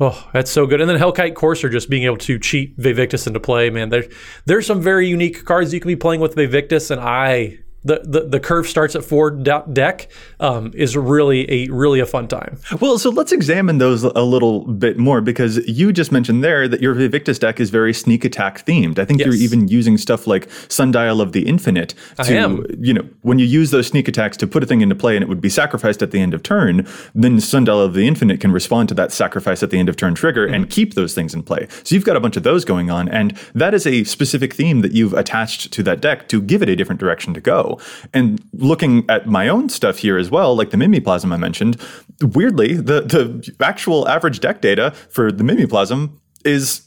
[0.02, 0.80] Oh, that's so good.
[0.80, 3.90] And then Hellkite Courser just being able to cheat Vivictus into play, man.
[3.90, 4.04] There,
[4.46, 8.20] there's some very unique cards you can be playing with Vivictus, and I the, the,
[8.28, 10.08] the curve starts at four de- deck
[10.38, 12.58] um, is really a really a fun time.
[12.80, 16.80] Well, so let's examine those a little bit more because you just mentioned there that
[16.82, 18.98] your Vivictus deck is very sneak attack themed.
[18.98, 19.26] I think Yes.
[19.26, 22.64] you're even using stuff like Sundial of the Infinite to, am.
[22.80, 25.22] you know, when you use those sneak attacks to put a thing into play and
[25.22, 28.52] it would be sacrificed at the end of turn, then Sundial of the Infinite can
[28.52, 31.42] respond to that sacrifice at the end of turn trigger and keep those things in
[31.42, 31.66] play.
[31.84, 34.80] So you've got a bunch of those going on, and that is a specific theme
[34.82, 37.69] that you've attached to that deck to give it a different direction to go.
[38.14, 41.76] And looking at my own stuff here as well, like the Mimeoplasm I mentioned,
[42.20, 46.82] weirdly, the the actual average deck data for the Mimeoplasm is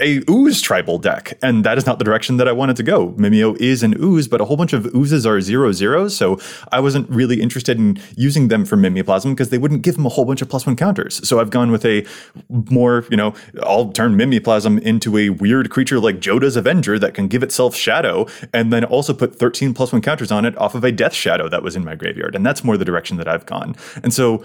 [0.00, 3.12] a ooze tribal deck, and that is not the direction that I wanted to go.
[3.12, 6.38] Mimeo is an ooze, but a whole bunch of oozes are zero zeros, so
[6.72, 10.08] I wasn't really interested in using them for Mimeoplasm because they wouldn't give them a
[10.08, 11.26] whole bunch of plus one counters.
[11.26, 12.04] So I've gone with a
[12.48, 17.28] more, you know, I'll turn Mimeoplasm into a weird creature like Jodah's Avenger that can
[17.28, 20.84] give itself shadow, and then also put 13 plus one counters on it off of
[20.84, 23.46] a Death Shadow that was in my graveyard, and that's more the direction that I've
[23.46, 23.76] gone.
[24.02, 24.44] And so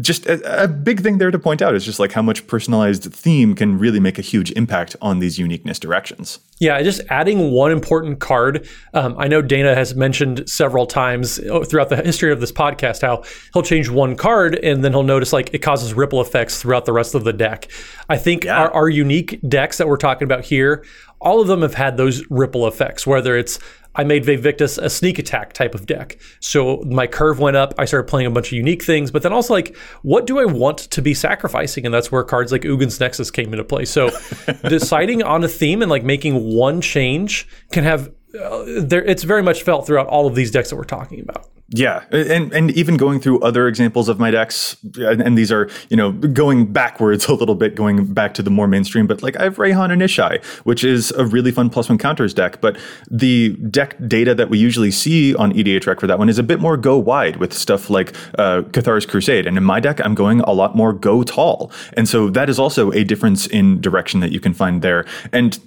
[0.00, 3.04] just a, a big thing there to point out is just like how much personalized
[3.12, 6.40] theme can really make a huge impact on these uniqueness directions.
[6.58, 8.68] Yeah, just adding one important card.
[8.94, 13.02] Um, I know Dana has mentioned several times uh, throughout the history of this podcast
[13.02, 13.22] how
[13.52, 16.92] he'll change one card and then he'll notice like it causes ripple effects throughout the
[16.92, 17.68] rest of the deck.
[18.08, 20.84] I think our, our unique decks that we're talking about here,
[21.20, 23.58] all of them have had those ripple effects, whether it's
[23.98, 26.18] I made Vivictus a sneak attack type of deck.
[26.38, 27.74] So my curve went up.
[27.78, 30.44] I started playing a bunch of unique things, but then also like, what do I
[30.44, 31.84] want to be sacrificing?
[31.84, 33.84] And that's where cards like Ugin's Nexus came into play.
[33.84, 34.10] So
[34.68, 39.04] deciding on a theme and like making one change can have there.
[39.04, 41.48] It's very much felt throughout all of these decks that we're talking about.
[41.70, 45.68] Yeah, and and even going through other examples of my decks, and, and these are
[45.90, 49.06] you know going backwards a little bit, going back to the more mainstream.
[49.06, 52.32] But like I have Reyhan and Ishai, which is a really fun plus one counters
[52.32, 52.62] deck.
[52.62, 52.78] But
[53.10, 56.42] the deck data that we usually see on EDH Rec for that one is a
[56.42, 59.46] bit more go wide with stuff like uh, Cathar's Crusade.
[59.46, 62.58] And in my deck, I'm going a lot more go tall, and so that is
[62.58, 65.04] also a difference in direction that you can find there.
[65.34, 65.58] And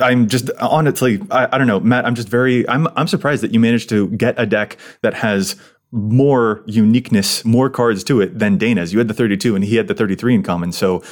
[0.00, 2.06] I'm just honestly, I, I don't know, Matt.
[2.06, 5.56] I'm just very, I'm, I'm surprised that you managed to get a deck that has
[5.92, 8.92] more uniqueness, more cards to it than Dana's.
[8.92, 10.72] You had the 32 and he had the 33 in common.
[10.72, 11.02] So,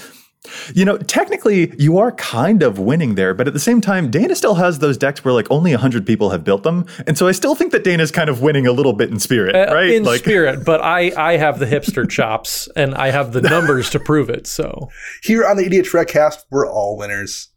[0.75, 4.35] you know, technically you are kind of winning there, but at the same time, Dana
[4.35, 6.85] still has those decks where like only 100 people have built them.
[7.07, 9.55] And so I still think that Dana's kind of winning a little bit in spirit,
[9.55, 9.91] right?
[9.91, 13.41] Uh, In like, spirit, but I I have the hipster chops and I have the
[13.43, 14.49] numbers to prove it.
[14.49, 14.89] So
[15.23, 17.52] Here on the Idiot EDH Recast, we're all winners.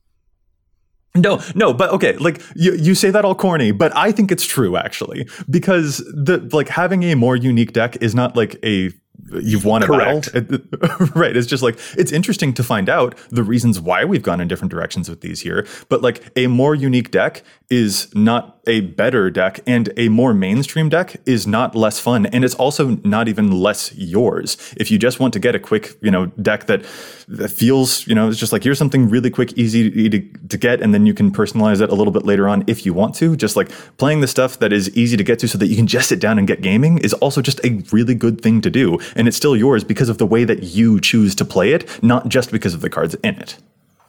[1.15, 4.45] No, no, but okay, like you, you say that all corny, but I think it's
[4.45, 8.91] true actually because the like having a more unique deck is not like a
[9.41, 10.33] you've won a Correct.
[10.33, 10.59] battle,
[11.15, 11.35] right?
[11.35, 14.71] It's just like it's interesting to find out the reasons why we've gone in different
[14.71, 19.59] directions with these here, but like a more unique deck is not a better deck,
[19.67, 23.93] and a more mainstream deck is not less fun, and it's also not even less
[23.95, 24.57] yours.
[24.77, 26.83] If you just want to get a quick, you know, deck that,
[27.27, 30.81] that feels, you know, it's just like here's something really quick, easy to, to get,
[30.81, 33.35] and then you can personalize it a little bit later on if you want to.
[33.35, 35.87] Just like playing the stuff that is easy to get to, so that you can
[35.87, 38.97] just sit down and get gaming, is also just a really good thing to do,
[39.15, 42.29] and it's still yours because of the way that you choose to play it, not
[42.29, 43.57] just because of the cards in it.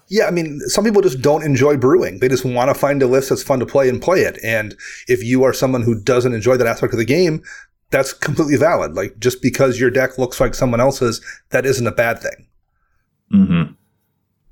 [0.09, 2.21] Yeah, I mean, some people just don't enjoy brewing.
[2.21, 4.39] They just want to find a list that's fun to play and play it.
[4.45, 4.77] And
[5.09, 7.43] if you are someone who doesn't enjoy that aspect of the game,
[7.91, 8.95] that's completely valid.
[8.95, 11.21] Like, just because your deck looks like someone else's,
[11.51, 12.47] that isn't a bad thing.
[13.33, 13.73] Mm-hmm.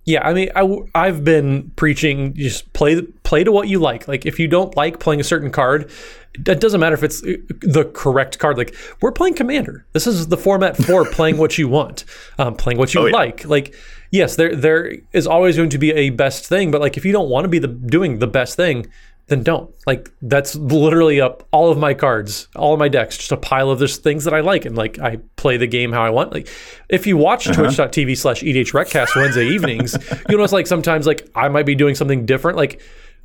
[0.07, 0.51] Yeah, I mean,
[0.95, 4.07] I, have been preaching just play play to what you like.
[4.07, 5.91] Like, if you don't like playing a certain card,
[6.35, 8.59] it doesn't matter if it's the correct card.
[8.59, 9.87] Like, we're playing Commander.
[9.93, 12.05] This is the format for playing what you want,
[12.39, 13.13] um, playing what you Oh, yeah.
[13.13, 13.45] like.
[13.45, 13.75] Like,
[14.11, 17.13] yes, there there is always going to be a best thing, but like, if you
[17.13, 18.87] don't want to be the doing the best thing,
[19.29, 19.71] then don't.
[19.87, 23.71] Like, that's literally up all of my cards, all of my decks, just a pile
[23.71, 26.33] of just things that I like, and like I play the game how I want.
[26.33, 26.49] Like,
[26.91, 29.97] if you watch twitch.tv slash EDH Recast Wednesday evenings,
[30.29, 32.59] you'll notice like sometimes like I might be doing something different.
[32.59, 32.83] Like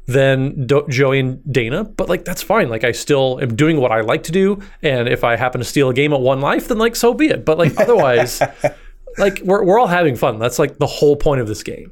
[0.10, 2.70] than Do- Joey and Dana, but like that's fine.
[2.70, 5.66] Like I still am doing what I like to do, and if I happen to
[5.66, 7.46] steal a game at one life, then like so be it.
[7.46, 8.42] But like otherwise,
[9.18, 10.40] like we're we're all having fun.
[10.40, 11.92] That's like the whole point of this game.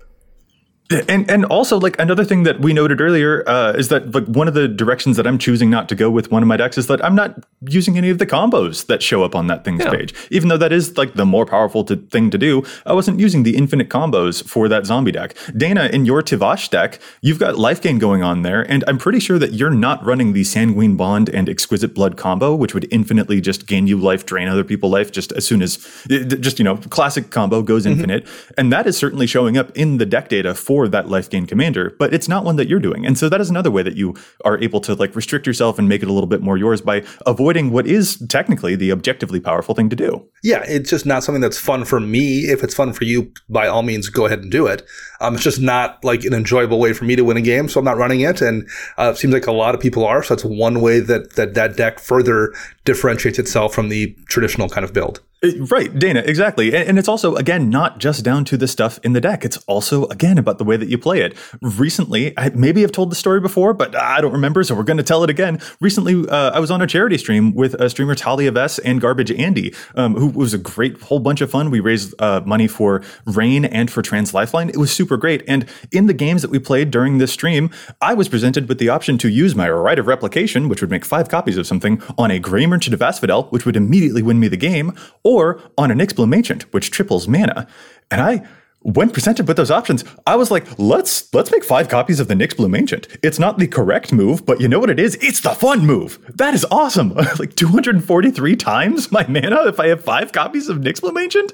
[1.08, 4.48] And and also like another thing that we noted earlier uh, is that like one
[4.48, 6.88] of the directions that I'm choosing not to go with one of my decks is
[6.88, 9.92] that I'm not using any of the combos that show up on that things Yeah.
[9.92, 10.14] page.
[10.30, 13.44] Even though that is like the more powerful to, thing to do, I wasn't using
[13.44, 15.36] the infinite combos for that zombie deck.
[15.56, 19.20] Dana, in your Tivash deck, you've got life gain going on there, and I'm pretty
[19.20, 23.42] sure that you're not running the Sanguine Bond and Exquisite Blood combo, which would infinitely
[23.42, 25.80] just gain you life, drain other people life just as soon as
[26.12, 27.94] eh, just you know classic combo goes mm-hmm.
[27.94, 28.28] infinite,
[28.58, 31.96] and that is certainly showing up in the deck data for that life gain commander,
[31.98, 33.06] but it's not one that you're doing.
[33.06, 35.90] And so that is another way that you are able to like restrict yourself and
[35.90, 39.76] make it a little bit more yours by avoiding what is technically the objectively powerful
[39.76, 40.26] thing to do.
[40.44, 42.42] Yeah, it's just not something that's fun for me.
[42.52, 44.84] If it's fun for you, by all means, go ahead and do it.
[45.20, 47.80] Um, it's just not like an enjoyable way for me to win a game, so
[47.80, 48.42] I'm not running it.
[48.42, 50.24] And uh, it seems like a lot of people are.
[50.24, 52.54] So that's one way that that that deck further
[52.86, 55.22] differentiates itself from the traditional kind of build.
[55.44, 56.76] Uh, right, Dana, exactly.
[56.76, 59.46] And, it's also, again, not just down to the stuff in the deck.
[59.46, 61.38] It's also, again, about the way that you play it.
[61.62, 64.98] Recently, I maybe I've told the story before, but I don't remember, so we're going
[64.98, 65.60] to tell it again.
[65.80, 69.32] Recently, uh, I was on a charity stream with a streamer Talia Vess and Garbage
[69.32, 71.70] Andy, um, who was a great whole bunch of fun.
[71.70, 74.70] We raised uh, money for RAINN and for Trans Lifeline.
[74.70, 75.44] It was super great.
[75.48, 77.70] And in the games that we played during this stream,
[78.02, 81.06] I was presented with the option to use my Rite of Replication, which would make
[81.06, 84.50] five copies of something, on a Gray Merchant of Asphodel, which would immediately win me
[84.50, 84.94] the game,
[85.24, 87.68] or on an Ancient, which triples mana.
[88.12, 88.46] And I
[88.82, 92.36] when presented with those options, I was like, let's let's make five copies of the
[92.36, 93.08] Nyxbloom Ancient.
[93.22, 95.16] It's not the correct move, but you know what it is?
[95.16, 96.20] It's the fun move.
[96.36, 97.10] That is awesome.
[97.40, 101.54] like 243 times my mana if I have five copies of Nyxbloom Ancient.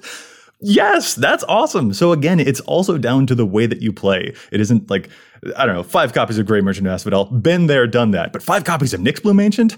[0.64, 1.94] Yes, that's awesome.
[1.94, 4.34] So again, it's also down to the way that you play.
[4.52, 5.10] It isn't like
[5.58, 7.26] I don't know, five copies of Gray Merchant of Asphodel.
[7.26, 8.32] Been there, done that.
[8.32, 9.78] But five copies of Nyxbloom Ancient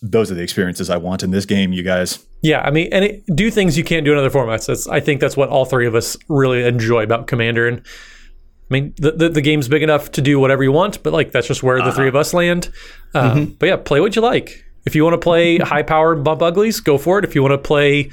[0.00, 2.24] those are the experiences I want in this game, you guys.
[2.42, 4.66] Yeah, I mean, and it, do things you can't do in other formats.
[4.66, 7.66] That's I think that's what all three of us really enjoy about Commander.
[7.66, 11.12] And I mean, the the, the game's big enough to do whatever you want, but
[11.12, 11.90] like that's just where uh-huh.
[11.90, 12.70] the three of us land.
[13.14, 13.52] Uh, mm-hmm.
[13.54, 14.64] But yeah, play what you like.
[14.86, 17.24] If you want to play high powered bump uglies, go for it.
[17.24, 18.10] If you want to play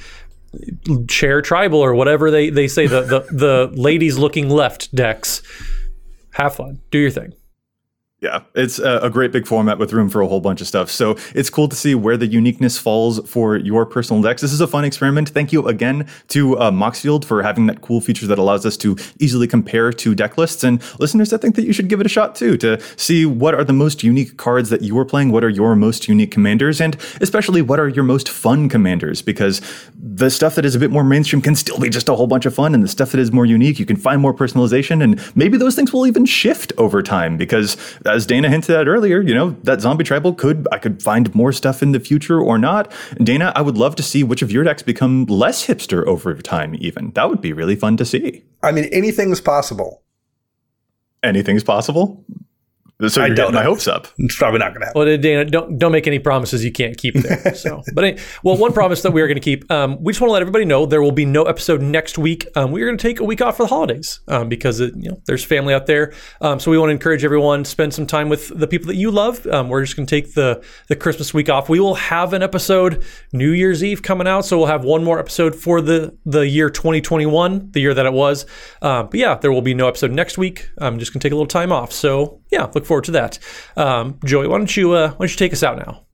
[1.10, 5.42] share tribal or whatever they, they say the, the the ladies looking left decks,
[6.32, 6.82] have fun.
[6.92, 7.34] Do your thing.
[8.22, 10.90] Yeah, it's a, great big format with room for a whole bunch of stuff.
[10.90, 14.42] So it's cool to see where the uniqueness falls for your personal decks.
[14.42, 15.30] This is a fun experiment.
[15.30, 18.96] Thank you again to uh, Moxfield for having that cool feature that allows us to
[19.20, 20.64] easily compare two deck lists.
[20.64, 23.54] And listeners, I think that you should give it a shot too to see what
[23.54, 26.80] are the most unique cards that you are playing, what are your most unique commanders,
[26.80, 29.22] and especially what are your most fun commanders.
[29.22, 29.62] Because
[29.94, 32.46] the stuff that is a bit more mainstream can still be just a whole bunch
[32.46, 35.22] of fun, and the stuff that is more unique, you can find more personalization, and
[35.36, 37.76] maybe those things will even shift over time because.
[38.06, 41.52] As Dana hinted at earlier, you know, that zombie tribal could I could find more
[41.52, 42.92] stuff in the future or not.
[43.18, 46.76] Dana, I would love to see which of your decks become less hipster over time,
[46.80, 47.12] even.
[47.12, 48.44] That would be really fun to see.
[48.62, 50.04] I mean, anything's possible.
[51.24, 52.24] Anything's possible?
[53.02, 54.08] So you're I getting my hopes up.
[54.18, 55.02] It's probably not going to happen.
[55.02, 57.36] Well, Dana, don't don't make any promises you can't keep there.
[57.56, 59.70] So, but anyway, well, one promise that we are going to keep.
[59.72, 62.48] Um, we just want to let everybody know there will be no episode next week.
[62.56, 64.94] Um, we are going to take a week off for the holidays um, because it,
[64.96, 66.14] you know there's family out there.
[66.42, 68.96] Um, so we want to encourage everyone to spend some time with the people that
[68.96, 69.46] you love.
[69.48, 71.70] Um, we're just going to take the the Christmas week off.
[71.70, 75.20] We will have an episode New Year's Eve coming out, so we'll have one more
[75.20, 78.46] episode for the the year 2021, the year that it was.
[78.82, 80.70] Um, but yeah, there will be no episode next week.
[80.78, 81.92] I'm just going to take a little time off.
[81.92, 83.40] So yeah, look forward to that.
[83.76, 86.06] Um, Joey, why don't you uh, why don't you take us out now?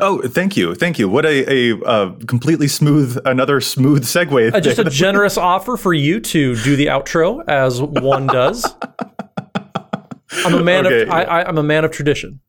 [0.00, 1.08] Oh, thank you, thank you.
[1.08, 4.54] What a, a uh, completely smooth, another smooth segue.
[4.54, 8.74] Uh, just a generous offer for you to do the outro as one does.
[10.44, 11.02] I'm a man okay.
[11.02, 12.40] of I, I, I'm a man of tradition.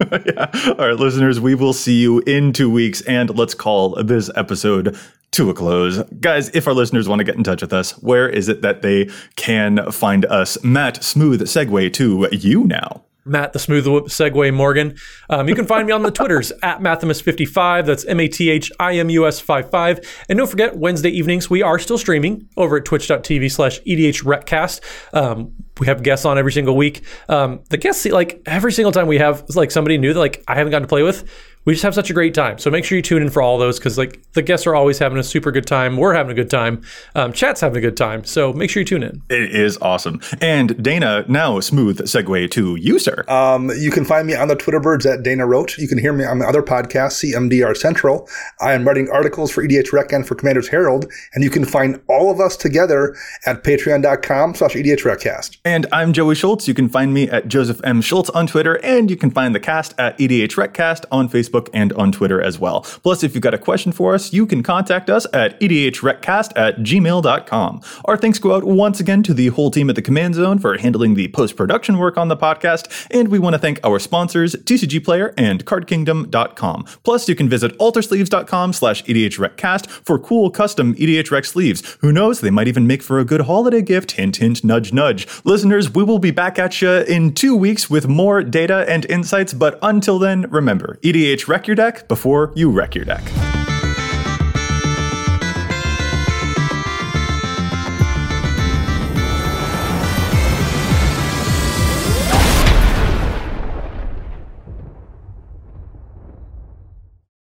[0.12, 0.50] yeah.
[0.78, 4.98] All right, listeners, we will see you in two weeks, and let's call this episode
[5.32, 6.02] to a close.
[6.20, 8.82] Guys, if our listeners want to get in touch with us, where is it that
[8.82, 10.62] they can find us?
[10.64, 13.04] Matt, smooth segue to you now.
[13.24, 14.96] Matt, the smooth segue Morgan.
[15.28, 17.86] Um, you can find me on the Twitters at Mathimus55.
[17.86, 20.00] That's M A T H I M U S 55.
[20.28, 24.80] And don't forget, Wednesday evenings, we are still streaming over at twitch.tv slash EDHRECast.
[25.14, 27.02] Um, we have guests on every single week.
[27.28, 30.54] Um, the guests, like every single time we have like somebody new that like I
[30.54, 31.24] haven't gotten to play with,
[31.64, 32.58] we just have such a great time.
[32.58, 34.98] So make sure you tune in for all those because like the guests are always
[34.98, 35.98] having a super good time.
[35.98, 36.82] We're having a good time.
[37.14, 38.24] Um, chat's having a good time.
[38.24, 39.22] So make sure you tune in.
[39.28, 40.20] It is awesome.
[40.40, 43.24] And Dana, now a smooth segue to you, sir.
[43.28, 45.76] Um, you can find me on the Twitter birds at Dana Roach.
[45.78, 48.26] You can hear me on the other podcast, CMDR Central.
[48.60, 52.00] I am writing articles for EDH Rec and for Commander's Herald, and you can find
[52.08, 55.58] all of us together at patreon.com slash EDH Recast.
[55.64, 56.66] And I'm Joey Schultz.
[56.66, 58.00] You can find me at Joseph M.
[58.00, 61.68] Schultz on Twitter, and you can find the cast at EDH Recast on Facebook Facebook
[61.72, 62.82] and on Twitter as well.
[63.02, 66.78] Plus, if you've got a question for us, you can contact us at edhrecast at
[66.78, 67.80] gmail.com.
[68.04, 70.76] Our thanks go out once again to the whole team at the Command Zone for
[70.78, 74.54] handling the post production work on the podcast, and we want to thank our sponsors,
[74.54, 76.84] TCG Player and CardKingdom.com.
[77.02, 81.98] Plus, you can visit altersleeves.com slash edhrecast for cool custom EDHREC sleeves.
[82.00, 84.12] Who knows, they might even make for a good holiday gift.
[84.12, 85.26] Hint, hint, nudge, nudge.
[85.44, 89.54] Listeners, we will be back at you in two weeks with more data and insights,
[89.54, 93.22] but until then, remember, EDH wreck your deck before you wreck your deck.